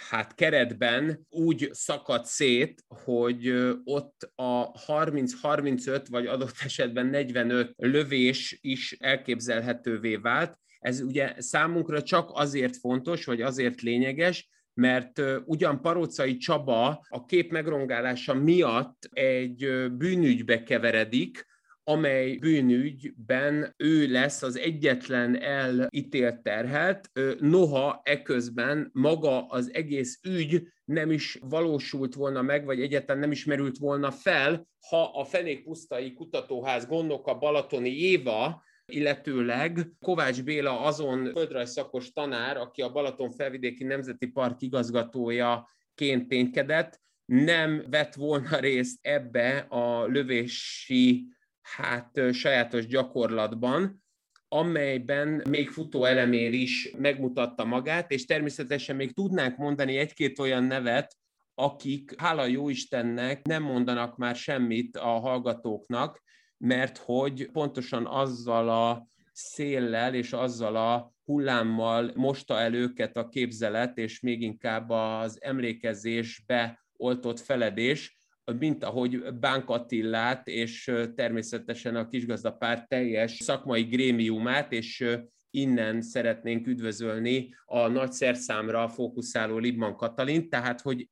hát 0.09 0.35
keretben 0.35 1.27
úgy 1.29 1.69
szakadt 1.73 2.27
szét, 2.27 2.85
hogy 3.05 3.49
ott 3.85 4.31
a 4.35 4.73
30-35 4.73 6.05
vagy 6.11 6.27
adott 6.27 6.57
esetben 6.65 7.07
45 7.07 7.73
lövés 7.77 8.59
is 8.61 8.97
elképzelhetővé 9.01 10.17
vált. 10.17 10.59
Ez 10.79 11.01
ugye 11.01 11.35
számunkra 11.39 12.03
csak 12.03 12.31
azért 12.33 12.77
fontos, 12.77 13.25
vagy 13.25 13.43
azért 13.43 13.81
lényeges, 13.81 14.49
mert 14.77 15.23
ugyan 15.45 15.81
Parócai 15.81 16.37
Csaba 16.37 17.07
a 17.09 17.25
kép 17.25 17.51
megrongálása 17.51 18.35
miatt 18.35 19.09
egy 19.11 19.87
bűnügybe 19.93 20.63
keveredik, 20.63 21.47
amely 21.89 22.37
bűnügyben 22.37 23.75
ő 23.77 24.07
lesz 24.07 24.43
az 24.43 24.59
egyetlen 24.59 25.43
elítélt 25.43 26.43
terhelt, 26.43 27.11
noha 27.41 28.01
eközben 28.05 28.91
maga 28.93 29.47
az 29.47 29.75
egész 29.75 30.19
ügy 30.23 30.63
nem 30.85 31.11
is 31.11 31.39
valósult 31.41 32.15
volna 32.15 32.43
meg, 32.43 32.65
vagy 32.65 32.81
egyáltalán 32.81 33.21
nem 33.21 33.31
is 33.31 33.45
merült 33.45 33.79
volna 33.79 34.11
fel, 34.11 34.69
ha 34.89 35.03
a 35.03 35.25
Fenékpusztai 35.25 36.13
Kutatóház 36.13 36.87
gondnoka 36.87 37.39
Balatoni 37.39 37.99
Éva 38.01 38.63
illetőleg 38.87 39.79
Kovács 40.01 40.43
Béla 40.43 40.81
azon 40.81 41.31
földrajzszakos 41.33 42.13
tanár, 42.13 42.57
aki 42.57 42.83
a 42.83 42.93
Balaton 42.93 43.31
felvidéki 43.31 43.85
Nemzeti 43.85 44.27
Park 44.27 44.63
igazgatójaként 44.63 46.29
ténykedett, 46.29 47.01
nem 47.25 47.85
vett 47.91 48.15
volna 48.15 48.59
részt 48.59 48.99
ebbe 49.03 49.59
a 49.59 50.07
lövési 50.07 51.27
hát 51.61 52.21
sajátos 52.33 52.87
gyakorlatban, 52.87 54.05
amelyben 54.49 55.43
még 55.49 55.71
futó 55.71 56.05
elemér 56.05 56.53
is 56.53 56.91
megmutatta 56.99 57.65
magát, 57.65 58.11
és 58.11 58.25
természetesen 58.25 58.97
még 58.97 59.15
tudnánk 59.15 59.57
mondani 59.57 59.97
egy-két 59.97 60.39
olyan 60.39 60.65
nevet, 60.65 61.17
akik, 61.55 62.21
hála 62.21 62.47
jó 62.47 62.69
Istennek, 62.69 63.43
nem 63.43 63.63
mondanak 63.63 64.17
már 64.17 64.37
semmit 64.37 64.97
a 64.97 65.19
hallgatóknak, 65.19 66.23
mert 66.59 66.99
hogy 66.99 67.51
pontosan 67.53 68.07
azzal 68.07 68.69
a 68.69 69.09
széllel 69.33 70.15
és 70.15 70.33
azzal 70.33 70.77
a 70.77 71.15
hullámmal 71.25 72.11
mosta 72.15 72.61
el 72.61 72.93
a 73.13 73.29
képzelet, 73.29 73.99
és 73.99 74.21
még 74.21 74.43
inkább 74.43 74.91
az 74.91 75.39
emlékezésbe 75.41 76.87
oltott 76.97 77.41
feledés, 77.41 78.19
mint 78.59 78.85
ahogy 78.85 79.35
Bánk 79.41 79.71
Attillát, 79.71 80.47
és 80.47 80.93
természetesen 81.15 81.97
a 81.97 82.09
kisgazdapár 82.09 82.87
teljes 82.89 83.35
szakmai 83.35 83.83
grémiumát, 83.83 84.73
és 84.73 85.19
innen 85.51 86.03
szeretnénk 86.03 86.67
üdvözölni 86.67 87.55
a 87.65 87.87
nagy 87.87 88.13
szerszámra 88.13 88.89
fókuszáló 88.89 89.59
Libman 89.59 89.97
Katalin, 89.97 90.49
tehát 90.49 90.81
hogy 90.81 91.09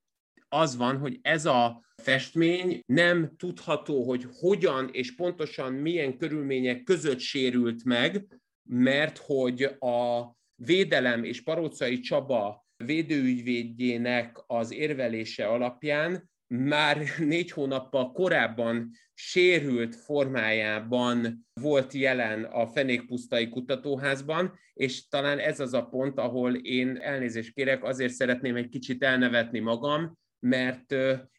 az 0.55 0.77
van, 0.77 0.99
hogy 0.99 1.19
ez 1.23 1.47
a 1.47 1.85
festmény 2.03 2.81
nem 2.87 3.37
tudható, 3.37 4.03
hogy 4.09 4.27
hogyan 4.41 4.89
és 4.93 5.15
pontosan 5.15 5.73
milyen 5.73 6.17
körülmények 6.17 6.83
között 6.83 7.19
sérült 7.19 7.85
meg, 7.85 8.27
mert 8.69 9.19
hogy 9.19 9.63
a 9.79 10.31
védelem 10.55 11.25
és 11.25 11.43
Parócai 11.43 12.01
Csaba 12.01 12.67
védőügyvédjének 12.85 14.39
az 14.47 14.73
érvelése 14.73 15.47
alapján 15.47 16.31
már 16.47 16.99
négy 17.19 17.51
hónappal 17.51 18.13
korábban 18.13 18.91
sérült 19.15 19.95
formájában 19.95 21.47
volt 21.61 21.93
jelen 21.93 22.45
a 22.45 22.67
Fenékpusztai 22.67 23.49
Kutatóházban, 23.49 24.59
és 24.73 25.09
talán 25.09 25.39
ez 25.39 25.61
az 25.61 25.73
a 25.73 25.85
pont, 25.85 26.19
ahol 26.19 26.55
én 26.55 26.97
elnézést 26.97 27.55
kérek, 27.55 27.85
azért 27.85 28.13
szeretném 28.13 28.57
egy 28.57 28.69
kicsit 28.69 29.03
elnevetni 29.03 29.59
magam, 29.59 30.23
mert 30.45 30.95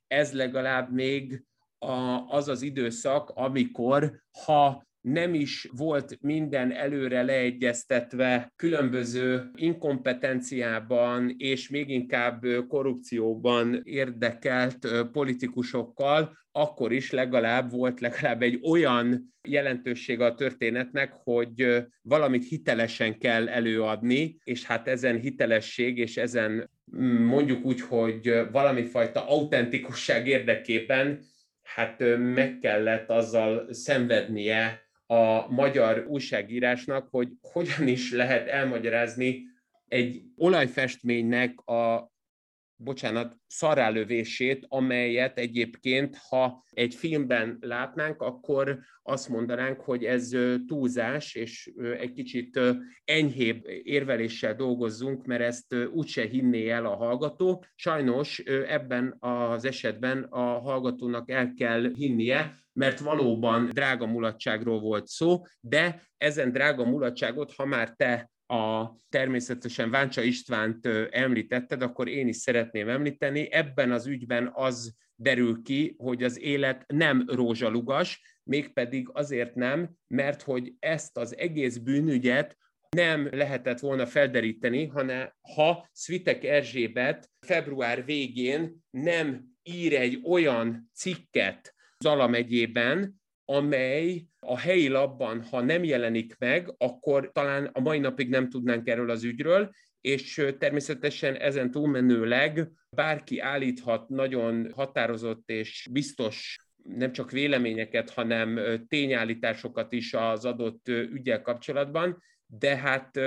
ez 0.07 0.33
legalább 0.33 0.93
még 0.93 1.43
az 2.27 2.47
az 2.47 2.61
időszak, 2.61 3.29
amikor 3.29 4.21
ha 4.45 4.87
nem 5.01 5.33
is 5.33 5.69
volt 5.71 6.17
minden 6.21 6.71
előre 6.71 7.23
leegyeztetve 7.23 8.53
különböző 8.55 9.51
inkompetenciában 9.55 11.35
és 11.37 11.69
még 11.69 11.89
inkább 11.89 12.45
korrupcióban 12.67 13.81
érdekelt 13.83 14.87
politikusokkal, 15.11 16.37
akkor 16.51 16.91
is 16.91 17.11
legalább 17.11 17.71
volt 17.71 17.99
legalább 17.99 18.41
egy 18.41 18.59
olyan 18.63 19.35
jelentőség 19.47 20.19
a 20.19 20.35
történetnek, 20.35 21.13
hogy 21.13 21.85
valamit 22.01 22.47
hitelesen 22.47 23.17
kell 23.17 23.49
előadni, 23.49 24.37
és 24.43 24.63
hát 24.65 24.87
ezen 24.87 25.19
hitelesség 25.19 25.97
és 25.97 26.17
ezen 26.17 26.69
mondjuk 27.03 27.65
úgy, 27.65 27.81
hogy 27.81 28.33
valami 28.51 28.83
fajta 28.83 29.27
autentikusság 29.27 30.27
érdekében 30.27 31.19
hát 31.63 32.03
meg 32.17 32.57
kellett 32.61 33.09
azzal 33.09 33.73
szenvednie 33.73 34.81
a 35.05 35.51
magyar 35.53 36.05
újságírásnak, 36.07 37.07
hogy 37.11 37.29
hogyan 37.41 37.87
is 37.87 38.11
lehet 38.11 38.47
elmagyarázni 38.47 39.43
egy 39.87 40.21
olajfestménynek 40.35 41.59
a 41.59 42.13
bocsánat, 42.75 43.35
szarrálövését, 43.47 44.65
amelyet 44.67 45.37
egyébként, 45.37 46.17
ha 46.29 46.63
egy 46.69 46.95
filmben 46.95 47.57
látnánk, 47.61 48.21
akkor 48.21 48.79
azt 49.03 49.29
mondanánk, 49.29 49.79
hogy 49.81 50.03
ez 50.03 50.31
túlzás, 50.67 51.35
és 51.35 51.71
egy 51.99 52.11
kicsit 52.11 52.59
enyhébb 53.03 53.63
érveléssel 53.83 54.55
dolgozzunk, 54.55 55.25
mert 55.25 55.41
ezt 55.41 55.75
úgyse 55.93 56.25
hinné 56.25 56.69
el 56.69 56.85
a 56.85 56.95
hallgató. 56.95 57.65
Sajnos 57.75 58.39
ebben 58.67 59.15
az 59.19 59.65
esetben 59.65 60.23
a 60.23 60.59
hallgatónak 60.59 61.29
el 61.29 61.53
kell 61.53 61.91
hinnie, 61.93 62.55
mert 62.73 62.99
valóban 62.99 63.69
drága 63.73 64.05
mulatságról 64.05 64.79
volt 64.79 65.07
szó, 65.07 65.41
de 65.59 66.01
ezen 66.17 66.51
drága 66.51 66.85
mulatságot, 66.85 67.53
ha 67.53 67.65
már 67.65 67.89
te 67.89 68.29
a 68.47 68.95
természetesen 69.09 69.89
Váncsa 69.89 70.21
Istvánt 70.21 70.85
említetted, 71.09 71.81
akkor 71.81 72.07
én 72.07 72.27
is 72.27 72.35
szeretném 72.35 72.89
említeni. 72.89 73.51
Ebben 73.51 73.91
az 73.91 74.07
ügyben 74.07 74.51
az 74.53 74.95
derül 75.15 75.61
ki, 75.61 75.95
hogy 75.97 76.23
az 76.23 76.39
élet 76.39 76.83
nem 76.87 77.23
rózsalugas, 77.27 78.39
mégpedig 78.43 79.09
azért 79.13 79.55
nem, 79.55 79.91
mert 80.07 80.41
hogy 80.41 80.73
ezt 80.79 81.17
az 81.17 81.37
egész 81.37 81.77
bűnügyet 81.77 82.57
nem 82.89 83.29
lehetett 83.31 83.79
volna 83.79 84.05
felderíteni, 84.05 84.85
hanem 84.85 85.33
ha 85.55 85.89
Svitek 85.93 86.43
Erzsébet 86.43 87.29
február 87.39 88.05
végén 88.05 88.83
nem 88.89 89.45
ír 89.63 89.93
egy 89.93 90.21
olyan 90.23 90.89
cikket 90.93 91.75
Zala 91.99 92.27
megyében, 92.27 93.21
amely 93.45 94.25
a 94.39 94.59
helyi 94.59 94.87
labban, 94.87 95.43
ha 95.43 95.61
nem 95.61 95.83
jelenik 95.83 96.35
meg, 96.37 96.73
akkor 96.77 97.31
talán 97.31 97.65
a 97.65 97.79
mai 97.79 97.99
napig 97.99 98.29
nem 98.29 98.49
tudnánk 98.49 98.87
erről 98.87 99.09
az 99.09 99.23
ügyről, 99.23 99.71
és 100.01 100.45
természetesen 100.57 101.35
ezen 101.35 101.71
túlmenőleg 101.71 102.69
bárki 102.89 103.39
állíthat 103.39 104.09
nagyon 104.09 104.71
határozott 104.71 105.49
és 105.49 105.87
biztos 105.91 106.57
nem 106.83 107.11
csak 107.11 107.31
véleményeket, 107.31 108.09
hanem 108.09 108.59
tényállításokat 108.87 109.93
is 109.93 110.13
az 110.13 110.45
adott 110.45 110.87
ügyel 110.87 111.41
kapcsolatban, 111.41 112.23
de 112.45 112.75
hát 112.75 113.19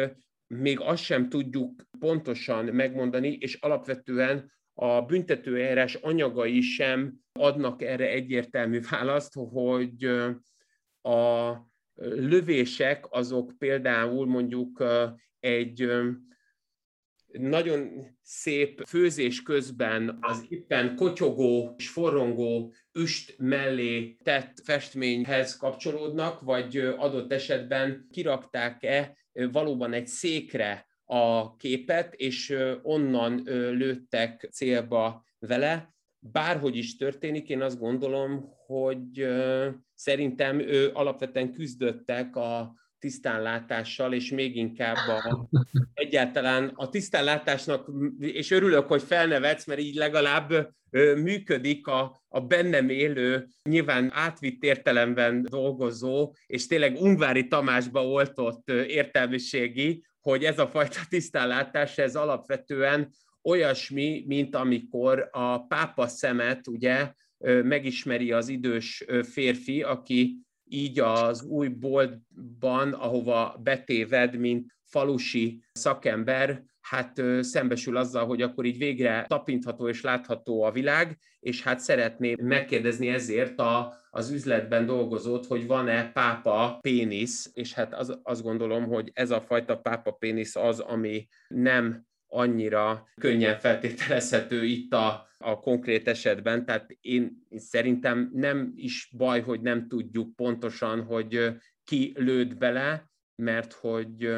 még 0.46 0.80
azt 0.80 1.02
sem 1.02 1.28
tudjuk 1.28 1.82
pontosan 1.98 2.64
megmondani, 2.64 3.32
és 3.40 3.54
alapvetően 3.54 4.52
a 4.80 5.02
büntetőeljárás 5.02 5.94
anyagai 5.94 6.60
sem 6.60 7.14
adnak 7.32 7.82
erre 7.82 8.08
egyértelmű 8.08 8.80
választ, 8.90 9.32
hogy 9.34 10.04
a 11.02 11.52
lövések 12.02 13.06
azok 13.10 13.52
például 13.58 14.26
mondjuk 14.26 14.84
egy 15.40 15.90
nagyon 17.26 18.06
szép 18.22 18.82
főzés 18.86 19.42
közben 19.42 20.18
az 20.20 20.46
éppen 20.48 20.96
kotyogó 20.96 21.74
és 21.76 21.88
forrongó 21.88 22.74
üst 22.92 23.34
mellé 23.38 24.16
tett 24.22 24.60
festményhez 24.64 25.56
kapcsolódnak, 25.56 26.40
vagy 26.40 26.76
adott 26.76 27.32
esetben 27.32 28.08
kirakták-e 28.10 29.16
valóban 29.32 29.92
egy 29.92 30.06
székre 30.06 30.87
a 31.10 31.56
képet, 31.56 32.14
és 32.14 32.56
onnan 32.82 33.42
lőttek 33.72 34.48
célba 34.52 35.24
vele. 35.38 35.94
Bárhogy 36.18 36.76
is 36.76 36.96
történik, 36.96 37.48
én 37.48 37.62
azt 37.62 37.78
gondolom, 37.78 38.52
hogy 38.66 39.26
szerintem 39.94 40.58
ő 40.58 40.90
alapvetően 40.92 41.52
küzdöttek 41.52 42.36
a 42.36 42.74
tisztánlátással, 42.98 44.12
és 44.12 44.30
még 44.30 44.56
inkább 44.56 44.96
a, 44.96 45.48
egyáltalán 45.94 46.72
a 46.74 46.88
tisztánlátásnak, 46.88 47.90
és 48.18 48.50
örülök, 48.50 48.86
hogy 48.86 49.02
felnevetsz, 49.02 49.66
mert 49.66 49.80
így 49.80 49.94
legalább 49.94 50.74
működik 51.16 51.86
a, 51.86 52.20
a 52.28 52.40
bennem 52.40 52.88
élő, 52.88 53.46
nyilván 53.62 54.10
átvitt 54.12 54.62
értelemben 54.62 55.42
dolgozó, 55.42 56.34
és 56.46 56.66
tényleg 56.66 56.96
Ungvári 57.00 57.48
Tamásba 57.48 58.06
oltott 58.06 58.68
értelmiségi, 58.70 60.04
hogy 60.20 60.44
ez 60.44 60.58
a 60.58 60.68
fajta 60.68 61.00
tisztánlátás, 61.08 61.98
ez 61.98 62.16
alapvetően 62.16 63.10
olyasmi, 63.42 64.24
mint 64.26 64.54
amikor 64.54 65.28
a 65.32 65.66
pápa 65.66 66.06
szemet 66.06 66.66
ugye 66.66 67.12
megismeri 67.62 68.32
az 68.32 68.48
idős 68.48 69.04
férfi, 69.22 69.82
aki 69.82 70.36
így 70.68 70.98
az 70.98 71.42
új 71.42 71.68
boltban, 71.68 72.92
ahova 72.92 73.60
betéved, 73.62 74.36
mint 74.36 74.76
falusi 74.84 75.62
szakember, 75.72 76.62
hát 76.80 77.22
szembesül 77.40 77.96
azzal, 77.96 78.26
hogy 78.26 78.42
akkor 78.42 78.64
így 78.64 78.78
végre 78.78 79.24
tapintható 79.28 79.88
és 79.88 80.02
látható 80.02 80.62
a 80.62 80.72
világ, 80.72 81.18
és 81.40 81.62
hát 81.62 81.80
szeretné 81.80 82.34
megkérdezni 82.40 83.08
ezért 83.08 83.58
a, 83.58 83.94
az 84.10 84.30
üzletben 84.30 84.86
dolgozót, 84.86 85.46
hogy 85.46 85.66
van-e 85.66 86.12
pápa 86.12 86.78
pénisz, 86.80 87.50
és 87.54 87.72
hát 87.72 87.94
az, 87.94 88.18
azt 88.22 88.42
gondolom, 88.42 88.84
hogy 88.84 89.10
ez 89.14 89.30
a 89.30 89.40
fajta 89.40 89.78
pápa 89.78 90.10
pénisz 90.10 90.56
az, 90.56 90.80
ami 90.80 91.28
nem 91.48 92.06
annyira 92.28 93.08
könnyen 93.20 93.58
feltételezhető 93.58 94.64
itt 94.64 94.92
a, 94.92 95.28
a 95.38 95.58
konkrét 95.58 96.08
esetben, 96.08 96.64
tehát 96.64 96.96
én 97.00 97.46
szerintem 97.56 98.30
nem 98.34 98.72
is 98.76 99.10
baj, 99.16 99.40
hogy 99.40 99.60
nem 99.60 99.88
tudjuk 99.88 100.36
pontosan, 100.36 101.02
hogy 101.02 101.52
ki 101.84 102.12
lőtt 102.16 102.56
bele, 102.56 103.10
mert 103.42 103.72
hogy 103.72 104.28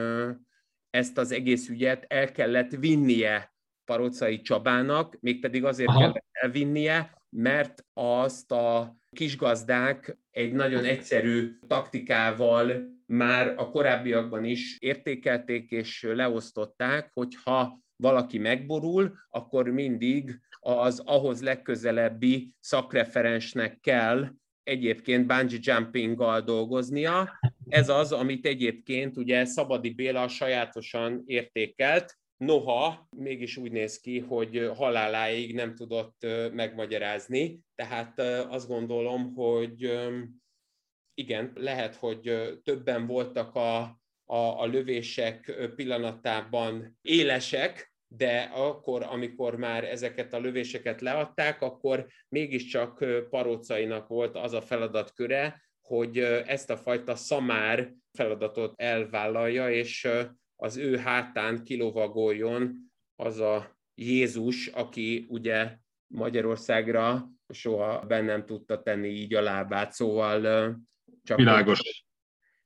ezt 0.90 1.18
az 1.18 1.32
egész 1.32 1.68
ügyet 1.68 2.04
el 2.08 2.32
kellett 2.32 2.70
vinnie 2.70 3.54
Parocai 3.84 4.40
Csabának, 4.40 5.16
mégpedig 5.20 5.64
azért 5.64 5.88
Aha. 5.88 5.98
kellett 5.98 6.26
elvinnie, 6.32 7.22
mert 7.28 7.84
azt 7.92 8.52
a 8.52 8.96
kisgazdák 9.10 10.18
egy 10.30 10.52
nagyon 10.52 10.84
egyszerű 10.84 11.58
taktikával 11.66 12.98
már 13.06 13.54
a 13.56 13.70
korábbiakban 13.70 14.44
is 14.44 14.76
értékelték 14.78 15.70
és 15.70 16.02
leosztották, 16.02 17.10
hogy 17.12 17.34
ha 17.44 17.80
valaki 17.96 18.38
megborul, 18.38 19.12
akkor 19.30 19.68
mindig 19.68 20.40
az 20.60 21.02
ahhoz 21.04 21.42
legközelebbi 21.42 22.52
szakreferensnek 22.58 23.80
kell 23.80 24.28
egyébként 24.62 25.26
bungee 25.26 25.58
jumpinggal 25.62 26.40
dolgoznia. 26.40 27.40
Ez 27.68 27.88
az, 27.88 28.12
amit 28.12 28.46
egyébként 28.46 29.16
ugye 29.16 29.44
Szabadi 29.44 29.90
Béla 29.94 30.28
sajátosan 30.28 31.22
értékelt, 31.26 32.19
noha 32.44 33.08
mégis 33.16 33.56
úgy 33.56 33.72
néz 33.72 34.00
ki, 34.00 34.18
hogy 34.18 34.70
haláláig 34.74 35.54
nem 35.54 35.74
tudott 35.74 36.26
megmagyarázni. 36.52 37.60
Tehát 37.74 38.18
azt 38.48 38.68
gondolom, 38.68 39.34
hogy 39.34 40.00
igen, 41.14 41.52
lehet, 41.54 41.94
hogy 41.94 42.52
többen 42.62 43.06
voltak 43.06 43.54
a, 43.54 43.78
a, 44.24 44.60
a 44.60 44.66
lövések 44.66 45.54
pillanatában 45.74 46.98
élesek, 47.02 47.94
de 48.12 48.50
akkor, 48.54 49.02
amikor 49.02 49.56
már 49.56 49.84
ezeket 49.84 50.32
a 50.32 50.40
lövéseket 50.40 51.00
leadták, 51.00 51.62
akkor 51.62 52.06
mégiscsak 52.28 53.04
Parócainak 53.30 54.08
volt 54.08 54.36
az 54.36 54.52
a 54.52 54.62
feladatköre, 54.62 55.62
hogy 55.80 56.18
ezt 56.46 56.70
a 56.70 56.76
fajta 56.76 57.14
szamár 57.14 57.92
feladatot 58.12 58.80
elvállalja, 58.80 59.70
és 59.70 60.08
az 60.62 60.76
ő 60.76 60.96
hátán 60.96 61.64
kilovagoljon 61.64 62.92
az 63.16 63.38
a 63.38 63.78
Jézus, 63.94 64.66
aki 64.66 65.26
ugye 65.28 65.76
Magyarországra 66.06 67.28
soha 67.48 68.06
bennem 68.06 68.46
tudta 68.46 68.82
tenni 68.82 69.08
így 69.08 69.34
a 69.34 69.40
lábát, 69.40 69.92
szóval 69.92 70.76
csak 71.22 71.36
Világos. 71.36 72.04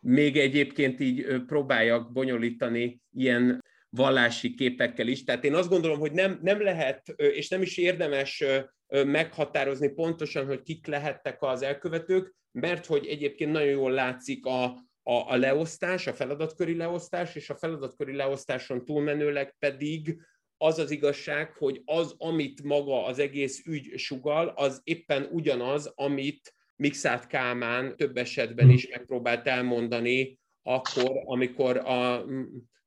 Még 0.00 0.36
egyébként 0.36 1.00
így 1.00 1.42
próbáljak 1.46 2.12
bonyolítani 2.12 3.00
ilyen 3.12 3.62
vallási 3.88 4.54
képekkel 4.54 5.06
is. 5.06 5.24
Tehát 5.24 5.44
én 5.44 5.54
azt 5.54 5.68
gondolom, 5.68 5.98
hogy 5.98 6.12
nem, 6.12 6.38
nem 6.42 6.62
lehet, 6.62 7.08
és 7.16 7.48
nem 7.48 7.62
is 7.62 7.76
érdemes 7.76 8.44
meghatározni 8.88 9.88
pontosan, 9.88 10.46
hogy 10.46 10.62
kik 10.62 10.86
lehettek 10.86 11.42
az 11.42 11.62
elkövetők, 11.62 12.34
mert 12.52 12.86
hogy 12.86 13.06
egyébként 13.06 13.52
nagyon 13.52 13.68
jól 13.68 13.90
látszik 13.90 14.46
a, 14.46 14.84
a, 15.06 15.32
a 15.32 15.36
leosztás, 15.36 16.06
a 16.06 16.12
feladatköri 16.12 16.76
leosztás, 16.76 17.34
és 17.34 17.50
a 17.50 17.56
feladatköri 17.56 18.16
leosztáson 18.16 18.84
túlmenőleg 18.84 19.54
pedig 19.58 20.20
az 20.56 20.78
az 20.78 20.90
igazság, 20.90 21.52
hogy 21.52 21.82
az, 21.84 22.14
amit 22.18 22.62
maga 22.62 23.04
az 23.04 23.18
egész 23.18 23.66
ügy 23.66 23.98
sugal, 23.98 24.48
az 24.48 24.80
éppen 24.84 25.28
ugyanaz, 25.30 25.92
amit 25.94 26.54
Mixát 26.76 27.26
Kálmán 27.26 27.96
több 27.96 28.16
esetben 28.16 28.70
is 28.70 28.88
megpróbált 28.88 29.46
elmondani, 29.46 30.38
akkor, 30.62 31.22
amikor 31.24 31.76
a 31.76 32.24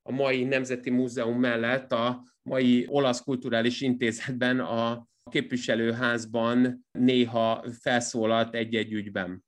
a 0.08 0.12
mai 0.12 0.44
Nemzeti 0.44 0.90
Múzeum 0.90 1.40
mellett 1.40 1.92
a 1.92 2.24
mai 2.42 2.86
Olasz 2.90 3.22
Kulturális 3.22 3.82
Intézetben 3.82 4.60
a 4.60 5.08
képviselőházban 5.30 6.86
néha 6.92 7.66
felszólalt 7.82 8.56
egy-egy 8.56 8.94
ügyben. 8.94 9.46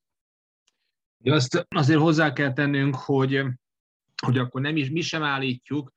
Azt 1.23 1.67
azért 1.69 1.99
hozzá 1.99 2.33
kell 2.33 2.53
tennünk, 2.53 2.95
hogy, 2.95 3.43
hogy 4.21 4.37
akkor 4.37 4.61
nem 4.61 4.77
is 4.77 4.89
mi 4.89 5.01
sem 5.01 5.23
állítjuk 5.23 5.91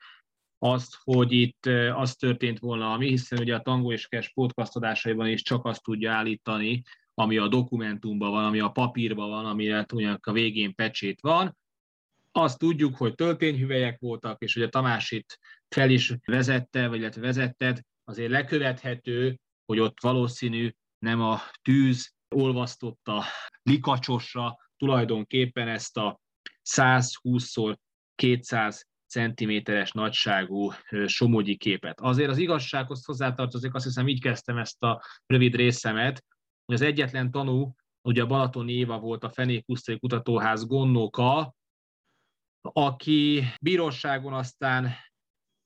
azt, 0.58 0.96
hogy 1.02 1.32
itt 1.32 1.66
az 1.94 2.14
történt 2.14 2.58
volna, 2.58 2.92
ami, 2.92 3.08
hiszen 3.08 3.38
ugye 3.38 3.54
a 3.54 3.60
Tango 3.60 3.92
és 3.92 4.08
Cash 4.08 4.32
podcast 4.34 4.76
adásaiban 4.76 5.28
is 5.28 5.42
csak 5.42 5.64
azt 5.64 5.82
tudja 5.82 6.12
állítani, 6.12 6.82
ami 7.14 7.36
a 7.36 7.48
dokumentumban 7.48 8.30
van, 8.30 8.44
ami 8.44 8.60
a 8.60 8.68
papírban 8.68 9.28
van, 9.28 9.46
amire 9.46 9.86
a 10.20 10.32
végén 10.32 10.74
pecsét 10.74 11.20
van, 11.20 11.56
azt 12.32 12.58
tudjuk, 12.58 12.96
hogy 12.96 13.14
töltényhüvelyek 13.14 13.98
voltak, 14.00 14.42
és 14.42 14.54
hogy 14.54 14.62
a 14.62 14.68
Tamás 14.68 15.10
itt 15.10 15.38
fel 15.68 15.90
is 15.90 16.14
vezette, 16.24 16.88
vagy 16.88 16.98
illetve 16.98 17.20
vezetted, 17.20 17.80
azért 18.04 18.30
lekövethető, 18.30 19.38
hogy 19.64 19.78
ott 19.78 20.00
valószínű 20.00 20.74
nem 20.98 21.20
a 21.20 21.40
tűz 21.62 22.14
olvasztotta 22.28 23.24
likacsosra 23.62 24.56
tulajdonképpen 24.82 25.68
ezt 25.68 25.96
a 25.96 26.20
120 26.62 27.54
200 28.14 28.86
centiméteres 29.06 29.92
nagyságú 29.92 30.70
somogyi 31.06 31.56
képet. 31.56 32.00
Azért 32.00 32.30
az 32.30 32.38
igazsághoz 32.38 33.04
hozzátartozik, 33.04 33.74
azt 33.74 33.84
hiszem 33.84 34.08
így 34.08 34.20
kezdtem 34.20 34.58
ezt 34.58 34.82
a 34.82 35.02
rövid 35.26 35.54
részemet, 35.54 36.24
hogy 36.64 36.74
az 36.74 36.80
egyetlen 36.80 37.30
tanú, 37.30 37.74
ugye 38.08 38.22
a 38.22 38.26
Balatoni 38.26 38.72
Éva 38.72 38.98
volt 38.98 39.24
a 39.24 39.30
Fenék 39.30 39.64
Kutatóház 39.98 40.66
gondnoka, 40.66 41.54
aki 42.60 43.42
bíróságon 43.60 44.32
aztán 44.32 44.94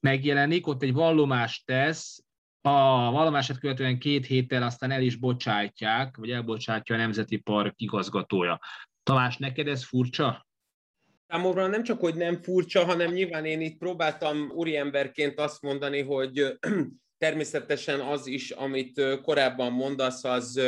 megjelenik, 0.00 0.66
ott 0.66 0.82
egy 0.82 0.92
vallomást 0.92 1.66
tesz, 1.66 2.24
a 2.60 3.10
vallomását 3.10 3.58
követően 3.58 3.98
két 3.98 4.26
héttel 4.26 4.62
aztán 4.62 4.90
el 4.90 5.02
is 5.02 5.16
bocsátják, 5.16 6.16
vagy 6.16 6.30
elbocsátja 6.30 6.94
a 6.94 6.98
Nemzeti 6.98 7.36
Park 7.36 7.80
igazgatója. 7.80 8.60
Tamás, 9.06 9.36
neked 9.36 9.68
ez 9.68 9.84
furcsa? 9.84 10.46
Számomra 11.28 11.66
nem 11.66 11.82
csak, 11.82 12.00
hogy 12.00 12.14
nem 12.14 12.42
furcsa, 12.42 12.84
hanem 12.84 13.12
nyilván 13.12 13.44
én 13.44 13.60
itt 13.60 13.78
próbáltam 13.78 14.50
úriemberként 14.50 15.38
azt 15.38 15.62
mondani, 15.62 16.02
hogy 16.02 16.58
természetesen 17.24 18.00
az 18.00 18.26
is, 18.26 18.50
amit 18.50 19.02
korábban 19.22 19.72
mondasz, 19.72 20.24
az 20.24 20.60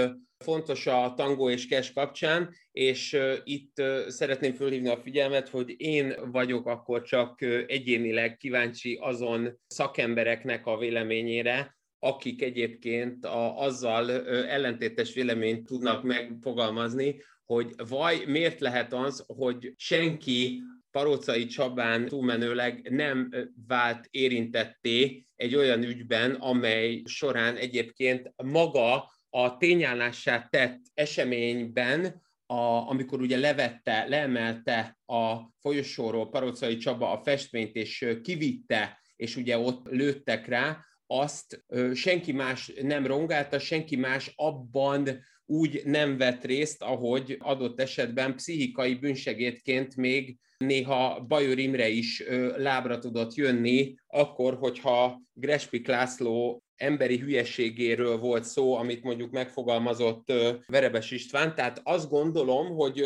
fontos 0.45 0.87
a 0.87 1.15
tangó 1.17 1.51
és 1.51 1.67
kes 1.67 1.93
kapcsán, 1.93 2.55
és 2.73 3.19
itt 3.45 3.83
szeretném 4.09 4.55
fölhívni 4.55 4.89
a 4.89 5.01
figyelmet, 5.03 5.49
hogy 5.49 5.75
én 5.77 6.15
vagyok 6.31 6.67
akkor 6.67 7.03
csak 7.03 7.41
egyénileg 7.67 8.37
kíváncsi 8.37 8.99
azon 9.01 9.61
szakembereknek 9.67 10.67
a 10.67 10.79
véleményére, 10.79 11.77
akik 11.99 12.43
egyébként 12.43 13.25
a, 13.25 13.59
azzal 13.61 14.11
ellentétes 14.47 15.15
véleményt 15.15 15.67
tudnak 15.67 16.03
megfogalmazni, 16.03 17.17
hogy 17.49 17.75
vaj, 17.89 18.25
miért 18.27 18.61
lehet 18.61 18.93
az, 18.93 19.25
hogy 19.27 19.73
senki 19.77 20.63
Parócai 20.91 21.47
Csabán 21.47 22.07
túlmenőleg 22.07 22.91
nem 22.91 23.31
vált 23.67 24.07
érintetté 24.11 25.27
egy 25.37 25.55
olyan 25.55 25.83
ügyben, 25.83 26.35
amely 26.35 27.03
során 27.05 27.57
egyébként 27.57 28.33
maga 28.43 29.11
a 29.31 29.57
tényállását 29.57 30.51
tett 30.51 30.81
eseményben, 30.95 32.23
a, 32.47 32.89
amikor 32.91 33.21
ugye 33.21 33.39
levette, 33.39 34.07
leemelte 34.09 34.99
a 35.07 35.37
folyosóról 35.61 36.31
Parocai 36.31 36.77
Csaba 36.77 37.11
a 37.11 37.23
festményt, 37.23 37.77
és 37.77 38.19
kivitte, 38.23 39.01
és 39.17 39.37
ugye 39.37 39.59
ott 39.59 39.89
lőttek 39.91 40.47
rá, 40.47 40.85
azt 41.07 41.65
senki 41.95 42.33
más 42.33 42.73
nem 42.83 43.07
rongálta, 43.07 43.59
senki 43.59 43.97
más 43.97 44.33
abban 44.37 45.09
úgy 45.51 45.83
nem 45.85 46.17
vett 46.17 46.45
részt, 46.45 46.83
ahogy 46.83 47.37
adott 47.39 47.81
esetben 47.81 48.35
pszichikai 48.35 48.95
bűnsegédként 48.95 49.97
még 49.97 50.39
néha 50.59 51.21
Bajor 51.21 51.59
Imre 51.59 51.89
is 51.89 52.25
lábra 52.57 52.99
tudott 52.99 53.35
jönni, 53.35 53.95
akkor, 54.07 54.55
hogyha 54.55 55.21
Grespik 55.33 55.87
László 55.87 56.63
emberi 56.77 57.19
hülyeségéről 57.19 58.19
volt 58.19 58.45
szó, 58.45 58.75
amit 58.75 59.03
mondjuk 59.03 59.31
megfogalmazott 59.31 60.33
Verebes 60.67 61.11
István. 61.11 61.55
Tehát 61.55 61.81
azt 61.85 62.09
gondolom, 62.09 62.67
hogy 62.67 63.03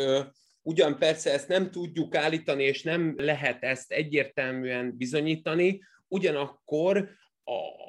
ugyan 0.61 0.97
persze 0.97 1.31
ezt 1.31 1.47
nem 1.47 1.71
tudjuk 1.71 2.15
állítani, 2.15 2.63
és 2.63 2.83
nem 2.83 3.13
lehet 3.17 3.63
ezt 3.63 3.91
egyértelműen 3.91 4.97
bizonyítani, 4.97 5.81
ugyanakkor 6.07 7.09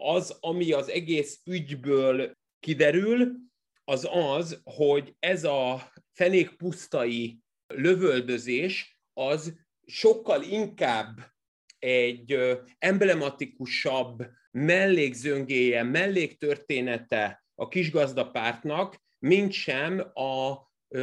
az, 0.03 0.37
ami 0.41 0.73
az 0.73 0.89
egész 0.89 1.41
ügyből 1.45 2.37
kiderül, 2.61 3.33
az 3.85 4.09
az, 4.13 4.61
hogy 4.65 5.17
ez 5.19 5.45
a 5.45 5.93
fenékpusztai 6.13 7.39
lövöldözés 7.67 9.01
az 9.13 9.55
sokkal 9.87 10.43
inkább 10.43 11.33
egy 11.79 12.59
emblematikusabb 12.79 14.27
mellékzöngéje, 14.51 15.83
melléktörténete 15.83 17.45
a 17.55 17.69
kisgazdapártnak, 17.69 19.03
mint 19.19 19.53
sem 19.53 19.99
a 20.15 20.57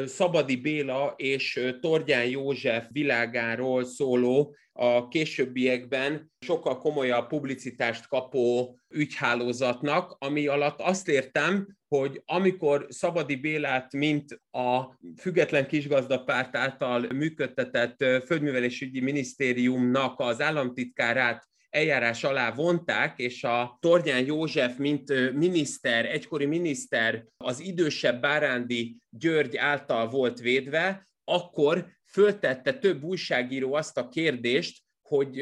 Szabadi 0.06 0.56
Béla 0.56 1.14
és 1.18 1.76
Tordján 1.80 2.26
József 2.26 2.86
világáról 2.92 3.84
szóló 3.84 4.56
a 4.74 5.08
későbbiekben 5.08 6.32
sokkal 6.40 6.78
komolyabb 6.78 7.28
publicitást 7.28 8.08
kapó 8.08 8.80
ügyhálózatnak, 8.90 10.16
ami 10.20 10.48
alatt 10.48 10.82
azt 10.82 11.08
értem, 11.08 11.78
hogy 11.88 12.22
amikor 12.26 12.86
Szabadi 12.90 13.36
Bélát, 13.36 13.94
mint 13.94 14.42
a 14.52 15.00
Független 15.18 15.68
Kisgazdapárt 15.68 16.56
által 16.56 17.08
működtetett 17.14 17.98
Földművelésügyi 18.26 19.00
Minisztériumnak 19.00 20.20
az 20.20 20.42
államtitkárát 20.42 21.50
eljárás 21.72 22.24
alá 22.24 22.52
vonták, 22.52 23.20
és 23.20 23.44
a 23.44 23.78
Tornyán 23.80 24.26
József, 24.26 24.78
mint 24.78 25.34
miniszter, 25.34 26.06
egykori 26.06 26.46
miniszter 26.46 27.26
az 27.38 27.60
idősebb 27.60 28.22
Bárándi 28.22 28.98
György 29.10 29.58
által 29.58 30.10
volt 30.10 30.40
védve, 30.40 31.08
akkor 31.24 31.88
föltette 32.06 32.74
több 32.74 33.04
újságíró 33.04 33.74
azt 33.74 33.98
a 33.98 34.10
kérdést, 34.10 34.82
hogy 35.02 35.42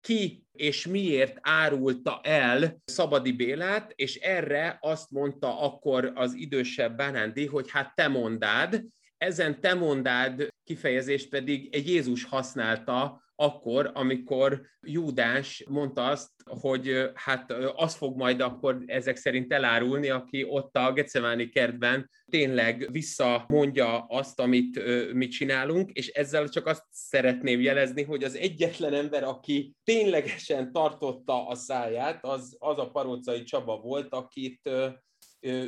ki 0.00 0.46
és 0.52 0.86
miért 0.86 1.38
árulta 1.40 2.20
el 2.22 2.82
Szabadi 2.84 3.32
Bélát, 3.32 3.92
és 3.94 4.16
erre 4.16 4.78
azt 4.80 5.10
mondta 5.10 5.60
akkor 5.60 6.12
az 6.14 6.34
idősebb 6.34 6.96
Bárándi, 6.96 7.46
hogy 7.46 7.70
hát 7.70 7.94
te 7.94 8.08
mondád, 8.08 8.82
ezen 9.18 9.60
te 9.60 9.74
mondád 9.74 10.48
kifejezést 10.64 11.28
pedig 11.28 11.74
egy 11.74 11.88
Jézus 11.88 12.24
használta 12.24 13.22
akkor, 13.42 13.90
amikor 13.94 14.60
Júdás 14.80 15.64
mondta 15.68 16.04
azt, 16.04 16.30
hogy 16.44 17.10
hát 17.14 17.52
az 17.74 17.94
fog 17.94 18.16
majd 18.16 18.40
akkor 18.40 18.82
ezek 18.86 19.16
szerint 19.16 19.52
elárulni, 19.52 20.08
aki 20.08 20.44
ott 20.48 20.76
a 20.76 20.92
Gecemáni 20.92 21.48
kertben 21.48 22.10
tényleg 22.30 22.88
visszamondja 22.90 23.98
azt, 23.98 24.40
amit 24.40 24.80
mi 25.12 25.28
csinálunk, 25.28 25.90
és 25.90 26.08
ezzel 26.08 26.48
csak 26.48 26.66
azt 26.66 26.84
szeretném 26.90 27.60
jelezni, 27.60 28.02
hogy 28.02 28.24
az 28.24 28.36
egyetlen 28.36 28.94
ember, 28.94 29.24
aki 29.24 29.74
ténylegesen 29.84 30.72
tartotta 30.72 31.46
a 31.46 31.54
száját, 31.54 32.24
az, 32.24 32.56
az 32.58 32.78
a 32.78 32.90
Parócai 32.90 33.42
Csaba 33.42 33.76
volt, 33.76 34.14
akit 34.14 34.70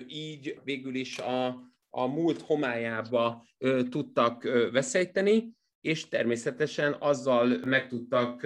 így 0.07 0.61
végül 0.65 0.95
is 0.95 1.19
a, 1.19 1.47
a 1.91 2.07
múlt 2.07 2.41
homályába 2.41 3.45
tudtak 3.91 4.43
veszejteni, 4.73 5.53
és 5.85 6.09
természetesen 6.09 6.97
azzal 6.99 7.61
meg 7.65 7.89
tudtak 7.89 8.41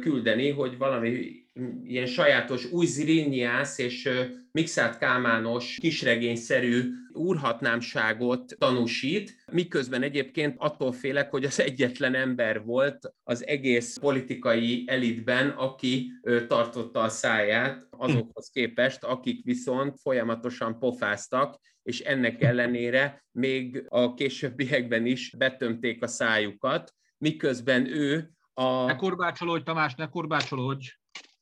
küldeni, 0.00 0.50
hogy 0.50 0.78
valami 0.78 1.42
ilyen 1.84 2.06
sajátos 2.06 2.72
új 2.72 2.86
Ziriniász 2.86 3.78
és 3.78 4.08
Mixát 4.52 4.98
Kálmános 4.98 5.76
kisregényszerű 5.80 6.82
úrhatnámságot 7.14 8.56
tanúsít, 8.58 9.44
miközben 9.52 10.02
egyébként 10.02 10.54
attól 10.58 10.92
félek, 10.92 11.30
hogy 11.30 11.44
az 11.44 11.60
egyetlen 11.60 12.14
ember 12.14 12.64
volt 12.64 13.14
az 13.22 13.46
egész 13.46 13.98
politikai 13.98 14.84
elitben, 14.86 15.48
aki 15.48 16.10
tartotta 16.48 17.00
a 17.00 17.08
száját 17.08 17.86
azokhoz 17.90 18.48
képest, 18.48 19.04
akik 19.04 19.44
viszont 19.44 20.00
folyamatosan 20.00 20.78
pofáztak, 20.78 21.60
és 21.82 22.00
ennek 22.00 22.42
ellenére 22.42 23.24
még 23.30 23.84
a 23.88 24.14
későbbiekben 24.14 25.06
is 25.06 25.34
betömték 25.38 26.02
a 26.02 26.06
szájukat, 26.06 26.94
miközben 27.18 27.86
ő 27.86 28.30
a... 28.54 28.84
Ne 28.84 28.96
korbácsolódj, 28.96 29.62
Tamás, 29.62 29.94
ne 29.94 30.08
korbácsolódj! 30.08 30.88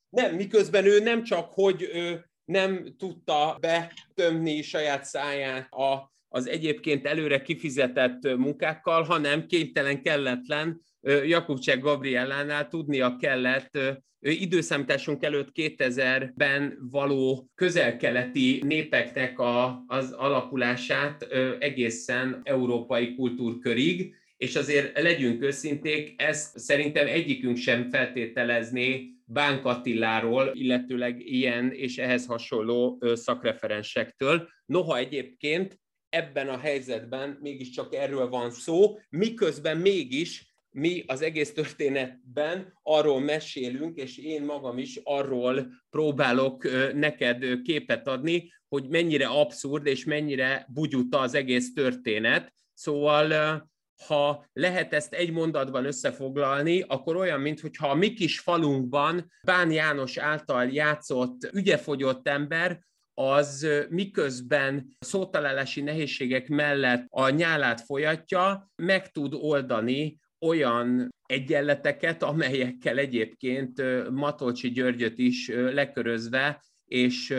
Nem, 0.09 0.35
miközben 0.35 0.85
ő 0.85 0.99
nem 0.99 1.23
csak, 1.23 1.49
hogy 1.53 1.89
ő 1.93 2.30
nem 2.51 2.85
tudta 2.97 3.57
betömni 3.59 4.61
saját 4.61 5.03
száját 5.05 5.73
a, 5.73 6.11
az 6.27 6.47
egyébként 6.47 7.05
előre 7.05 7.41
kifizetett 7.41 8.35
munkákkal, 8.37 9.03
hanem 9.03 9.45
kénytelen, 9.45 10.01
kelletlen 10.01 10.81
Jakubcsek 11.25 11.79
Gabriellánál 11.79 12.67
tudnia 12.67 13.15
kellett 13.15 13.77
időszámításunk 14.19 15.23
előtt 15.23 15.49
2000-ben 15.53 16.77
való 16.91 17.49
közelkeleti 17.55 18.61
népeknek 18.65 19.39
a, 19.39 19.83
az 19.87 20.11
alakulását 20.11 21.27
egészen 21.59 22.41
európai 22.43 23.15
kultúrkörig, 23.15 24.15
és 24.37 24.55
azért 24.55 25.01
legyünk 25.01 25.41
őszinték, 25.41 26.21
ezt 26.21 26.59
szerintem 26.59 27.07
egyikünk 27.07 27.57
sem 27.57 27.89
feltételezné 27.89 29.09
Bánk 29.33 29.65
Attiláról, 29.65 30.51
illetőleg 30.53 31.19
ilyen 31.19 31.71
és 31.71 31.97
ehhez 31.97 32.25
hasonló 32.25 33.01
szakreferensektől. 33.13 34.49
Noha 34.65 34.97
egyébként 34.97 35.79
ebben 36.09 36.49
a 36.49 36.57
helyzetben 36.57 37.37
mégiscsak 37.41 37.95
erről 37.95 38.29
van 38.29 38.51
szó, 38.51 38.97
miközben 39.09 39.77
mégis 39.77 40.55
mi 40.69 41.03
az 41.07 41.21
egész 41.21 41.53
történetben 41.53 42.79
arról 42.83 43.19
mesélünk, 43.19 43.97
és 43.97 44.17
én 44.17 44.43
magam 44.43 44.77
is 44.77 44.99
arról 45.03 45.67
próbálok 45.89 46.67
neked 46.93 47.61
képet 47.61 48.07
adni, 48.07 48.53
hogy 48.67 48.87
mennyire 48.89 49.27
abszurd 49.27 49.85
és 49.85 50.05
mennyire 50.05 50.67
bugyuta 50.73 51.19
az 51.19 51.33
egész 51.33 51.73
történet. 51.73 52.53
Szóval 52.73 53.69
ha 54.07 54.45
lehet 54.53 54.93
ezt 54.93 55.13
egy 55.13 55.31
mondatban 55.31 55.85
összefoglalni, 55.85 56.81
akkor 56.87 57.15
olyan, 57.15 57.41
mintha 57.41 57.89
a 57.89 57.95
mi 57.95 58.13
kis 58.13 58.39
falunkban 58.39 59.31
Bán 59.43 59.71
János 59.71 60.17
által 60.17 60.65
játszott 60.65 61.49
ügyefogyott 61.53 62.27
ember, 62.27 62.79
az 63.13 63.67
miközben 63.89 64.87
szótalálási 64.99 65.81
nehézségek 65.81 66.47
mellett 66.47 67.05
a 67.09 67.29
nyálát 67.29 67.81
folyatja, 67.81 68.71
meg 68.75 69.11
tud 69.11 69.33
oldani 69.33 70.19
olyan 70.39 71.09
egyenleteket, 71.25 72.23
amelyekkel 72.23 72.97
egyébként 72.97 73.81
Matolcsi 74.09 74.71
Györgyöt 74.71 75.17
is 75.17 75.47
lekörözve, 75.47 76.63
és 76.85 77.35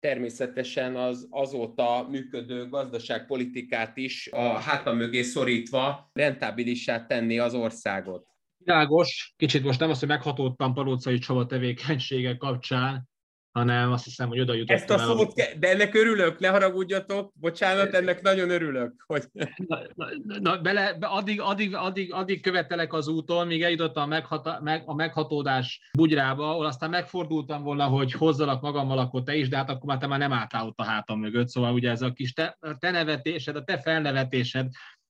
természetesen 0.00 0.96
az 0.96 1.26
azóta 1.30 2.06
működő 2.10 2.68
gazdaságpolitikát 2.68 3.96
is 3.96 4.28
a 4.32 4.58
háta 4.58 4.92
mögé 4.92 5.22
szorítva 5.22 6.10
rentábilissá 6.12 7.06
tenni 7.06 7.38
az 7.38 7.54
országot. 7.54 8.26
Világos, 8.64 9.34
kicsit 9.36 9.62
most 9.64 9.80
nem 9.80 9.90
azt, 9.90 10.00
hogy 10.00 10.08
meghatódtam 10.08 10.74
Palócai 10.74 11.18
Csaba 11.18 11.46
tevékenysége 11.46 12.36
kapcsán, 12.36 13.09
hanem 13.52 13.92
azt 13.92 14.04
hiszem, 14.04 14.28
hogy 14.28 14.40
oda 14.40 14.54
jutottam 14.54 14.76
Ezt 14.76 14.90
a 14.90 14.98
szót, 14.98 15.38
el, 15.38 15.58
de 15.58 15.68
ennek 15.68 15.94
örülök, 15.94 16.38
ne 16.38 16.48
haragudjatok, 16.48 17.32
bocsánat, 17.34 17.94
ennek 17.94 18.22
nagyon 18.22 18.50
örülök. 18.50 19.04
Hogy... 19.06 19.24
Na, 19.56 19.78
na, 19.94 20.06
na 20.40 20.60
bele, 20.60 20.94
be, 20.94 21.06
addig, 21.06 21.40
addig, 21.40 21.74
addig, 21.74 22.12
addig 22.12 22.42
követelek 22.42 22.92
az 22.92 23.08
úton, 23.08 23.46
míg 23.46 23.62
eljutottam 23.62 24.02
a, 24.02 24.06
meghata, 24.06 24.60
meg, 24.62 24.82
a 24.86 24.94
meghatódás 24.94 25.90
bugyrába, 25.92 26.50
ahol 26.50 26.66
aztán 26.66 26.90
megfordultam 26.90 27.62
volna, 27.62 27.84
hogy 27.84 28.12
hozzalak 28.12 28.60
magammal, 28.60 28.98
akkor 28.98 29.22
te 29.22 29.34
is, 29.34 29.48
de 29.48 29.56
hát 29.56 29.70
akkor 29.70 29.84
már 29.84 29.98
te 29.98 30.06
már 30.06 30.18
nem 30.18 30.32
álltál 30.32 30.66
ott 30.66 30.78
a 30.78 30.84
hátam 30.84 31.20
mögött, 31.20 31.48
szóval 31.48 31.72
ugye 31.72 31.90
ez 31.90 32.02
a 32.02 32.12
kis 32.12 32.32
te, 32.32 32.58
te 32.78 32.90
nevetésed, 32.90 33.56
a 33.56 33.64
te 33.64 33.78
felnevetésed, 33.78 34.68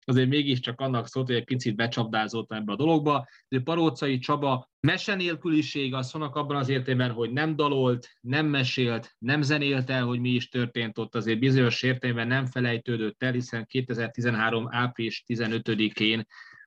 azért 0.06 0.30
mégiscsak 0.30 0.80
annak 0.80 1.08
szólt, 1.08 1.28
hogy 1.28 1.36
egy 1.36 1.44
picit 1.44 1.76
becsapdázott 1.76 2.52
ebbe 2.52 2.72
a 2.72 2.76
dologba. 2.76 3.28
De 3.48 3.60
Parócai 3.60 4.18
Csaba 4.18 4.70
mese 4.80 5.16
nélküliség 5.16 5.94
az 5.94 6.08
szónak 6.08 6.36
abban 6.36 6.56
az 6.56 6.70
értelemben, 6.70 7.12
hogy 7.12 7.32
nem 7.32 7.56
dalolt, 7.56 8.10
nem 8.22 8.46
mesélt, 8.46 9.16
nem 9.18 9.42
zenélt 9.42 9.90
el, 9.90 10.06
hogy 10.06 10.20
mi 10.20 10.30
is 10.30 10.50
történt 10.50 10.98
ott, 10.98 11.16
azért 11.16 11.40
bizonyos 11.40 11.84
értelemben 11.84 12.28
nem 12.28 12.46
felejtődött 12.46 13.24
el, 13.24 13.32
hiszen 13.32 13.66
2013. 13.66 14.68
április 14.70 15.24
15-én 15.28 16.26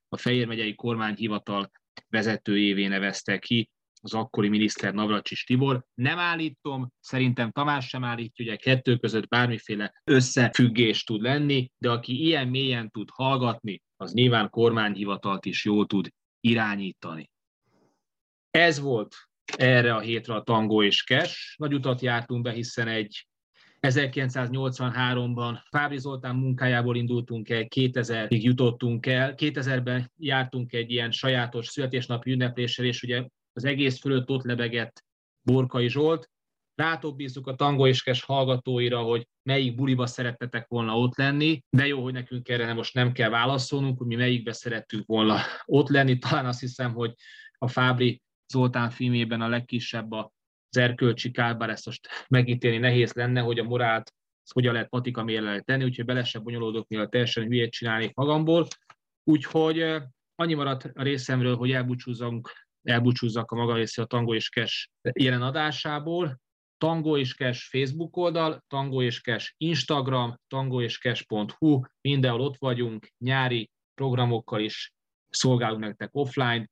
a 0.09 0.17
Fejér 0.17 0.47
megyei 0.47 0.75
kormányhivatal 0.75 1.71
vezetőjévé 2.09 2.87
nevezte 2.87 3.39
ki 3.39 3.71
az 4.03 4.15
akkori 4.15 4.49
miniszter 4.49 4.95
Navracsis 4.95 5.45
Tibor. 5.45 5.85
Nem 5.95 6.19
állítom, 6.19 6.93
szerintem 7.01 7.51
Tamás 7.51 7.89
sem 7.89 8.05
állítja, 8.05 8.53
a 8.53 8.57
kettő 8.57 8.97
között 8.97 9.29
bármiféle 9.29 10.01
összefüggés 10.05 11.05
tud 11.05 11.23
lenni, 11.23 11.71
de 11.79 11.91
aki 11.91 12.25
ilyen 12.25 12.49
mélyen 12.49 12.91
tud 12.91 13.09
hallgatni, 13.13 13.83
az 13.97 14.13
nyilván 14.13 14.51
kormányhivatalt 14.51 15.45
is 15.45 15.65
jól 15.65 15.87
tud 15.87 16.09
irányítani. 16.41 17.31
Ez 18.51 18.81
volt 18.81 19.15
erre 19.57 19.95
a 19.95 20.01
hétre 20.01 20.35
a 20.35 20.43
tangó 20.43 20.83
és 20.83 21.03
kes. 21.03 21.55
Nagy 21.59 21.75
utat 21.75 22.01
jártunk 22.01 22.43
be, 22.43 22.53
hiszen 22.53 22.89
egy 22.89 23.29
1983-ban 23.81 25.59
Fábri 25.71 25.99
Zoltán 25.99 26.37
munkájából 26.37 26.97
indultunk 26.97 27.49
el, 27.49 27.67
2000-ig 27.75 28.41
jutottunk 28.41 29.07
el, 29.07 29.35
2000-ben 29.37 30.13
jártunk 30.17 30.73
egy 30.73 30.91
ilyen 30.91 31.11
sajátos 31.11 31.67
születésnapi 31.67 32.31
ünnepléssel, 32.31 32.85
és 32.85 33.03
ugye 33.03 33.27
az 33.59 33.65
egész 33.65 34.01
fölött 34.01 34.31
ott 34.31 34.43
lebegett 34.43 35.05
Borkai 35.43 35.89
Zsolt. 35.89 36.31
Rátok 36.75 37.17
bízzuk 37.17 37.47
a 37.47 37.55
Tango 37.55 37.87
és 37.87 38.03
Kes 38.03 38.23
hallgatóira, 38.23 39.03
hogy 39.03 39.29
melyik 39.43 39.75
buliba 39.75 40.07
szerettetek 40.07 40.67
volna 40.69 40.99
ott 40.99 41.17
lenni, 41.17 41.63
de 41.71 41.87
jó, 41.87 42.03
hogy 42.03 42.13
nekünk 42.13 42.49
erre 42.49 42.73
most 42.73 42.95
nem 42.95 43.13
kell 43.13 43.31
válaszolnunk, 43.31 43.99
hogy 43.99 44.07
mi 44.07 44.15
melyikbe 44.15 44.53
szerettünk 44.53 45.07
volna 45.07 45.41
ott 45.65 45.89
lenni. 45.89 46.19
Talán 46.19 46.47
azt 46.47 46.61
hiszem, 46.61 46.93
hogy 46.93 47.15
a 47.59 47.69
Fábri 47.69 48.23
Zoltán 48.53 48.91
filmében 48.91 49.41
a 49.41 49.49
legkisebb 49.49 50.13
az 50.13 50.29
erkölcsi 50.71 51.31
kár, 51.31 51.57
bár 51.57 51.71
ezt 51.71 51.87
most 51.87 52.09
megítélni 52.29 52.79
nehéz 52.79 53.13
lenne, 53.13 53.41
hogy 53.41 53.59
a 53.59 53.65
morált 53.65 54.13
hogyan 54.53 54.73
lehet 54.73 54.89
patika 54.89 55.25
mérlelet 55.25 55.65
tenni, 55.65 55.85
úgyhogy 55.85 56.05
bele 56.05 56.25
sem 56.25 56.43
bonyolódok, 56.43 56.89
mivel 56.89 57.09
teljesen 57.09 57.45
hülyét 57.45 57.73
csinálnék 57.73 58.15
magamból. 58.15 58.67
Úgyhogy 59.25 59.85
annyi 60.35 60.55
maradt 60.55 60.85
a 60.95 61.03
részemről, 61.03 61.57
hogy 61.57 61.71
elbúcsúzzunk, 61.71 62.68
elbúcsúzzak 62.83 63.51
a 63.51 63.57
maga 63.57 63.75
részé 63.75 64.03
a 64.03 64.05
Tango 64.05 64.35
és 64.35 64.49
Kes 64.49 64.91
jelen 65.13 65.43
adásából. 65.43 66.41
Tango 66.79 67.17
és 67.17 67.35
Kes 67.35 67.69
Facebook 67.69 68.17
oldal, 68.17 68.65
Tango 68.67 69.03
és 69.03 69.21
Kes 69.21 69.55
Instagram, 69.57 70.41
tango 70.47 70.83
és 70.83 70.99
Kes.hu, 70.99 71.81
mindenhol 72.01 72.41
ott 72.41 72.57
vagyunk, 72.59 73.09
nyári 73.19 73.71
programokkal 73.95 74.61
is 74.61 74.93
szolgálunk 75.29 75.81
nektek 75.81 76.09
offline. 76.13 76.71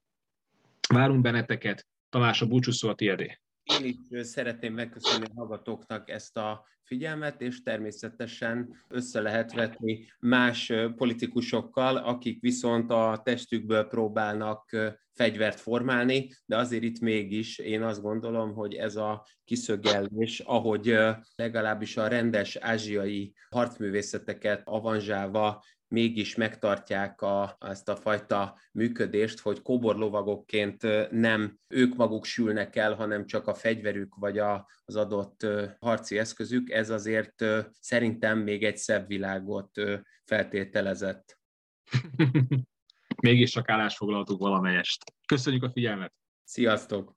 Várunk 0.88 1.22
benneteket, 1.22 1.86
Tamás 2.08 2.42
a 2.42 2.46
búcsúszó 2.46 2.88
a 2.88 2.94
tiédé. 2.94 3.38
Én 3.66 3.84
is 3.84 4.26
szeretném 4.26 4.74
megköszönni 4.74 5.24
a 5.24 5.32
hallgatóknak 5.36 6.10
ezt 6.10 6.36
a 6.36 6.64
figyelmet, 6.82 7.40
és 7.40 7.62
természetesen 7.62 8.84
össze 8.88 9.20
lehet 9.20 9.52
vetni 9.52 10.12
más 10.18 10.72
politikusokkal, 10.96 11.96
akik 11.96 12.40
viszont 12.40 12.90
a 12.90 13.20
testükből 13.24 13.84
próbálnak 13.84 14.76
fegyvert 15.12 15.60
formálni, 15.60 16.30
de 16.44 16.56
azért 16.56 16.82
itt 16.82 17.00
mégis 17.00 17.58
én 17.58 17.82
azt 17.82 18.02
gondolom, 18.02 18.54
hogy 18.54 18.74
ez 18.74 18.96
a 18.96 19.26
kiszögelés, 19.44 20.40
ahogy 20.40 20.98
legalábbis 21.34 21.96
a 21.96 22.08
rendes 22.08 22.56
ázsiai 22.56 23.34
harcművészeteket 23.50 24.62
avanzsálva 24.64 25.64
mégis 25.88 26.34
megtartják 26.34 27.22
a, 27.22 27.56
ezt 27.60 27.88
a 27.88 27.96
fajta 27.96 28.58
működést, 28.72 29.40
hogy 29.40 29.62
kóborlovagokként 29.62 31.10
nem 31.10 31.58
ők 31.68 31.94
maguk 31.94 32.24
sülnek 32.24 32.76
el, 32.76 32.94
hanem 32.94 33.26
csak 33.26 33.46
a 33.46 33.54
fegyverük 33.54 34.14
vagy 34.14 34.38
a, 34.38 34.68
az 34.84 34.96
adott 34.96 35.46
harci 35.78 36.18
eszközük, 36.18 36.70
ez 36.70 36.90
azért 36.90 37.44
szerintem 37.80 38.38
még 38.38 38.64
egy 38.64 38.76
szebb 38.76 39.06
világot 39.06 39.70
feltételezett. 40.24 41.38
Mégis 43.22 43.50
csak 43.50 43.68
állásfoglaltuk 43.68 44.40
valamelyest. 44.40 45.04
Köszönjük 45.26 45.62
a 45.62 45.70
figyelmet! 45.70 46.12
Sziasztok! 46.44 47.16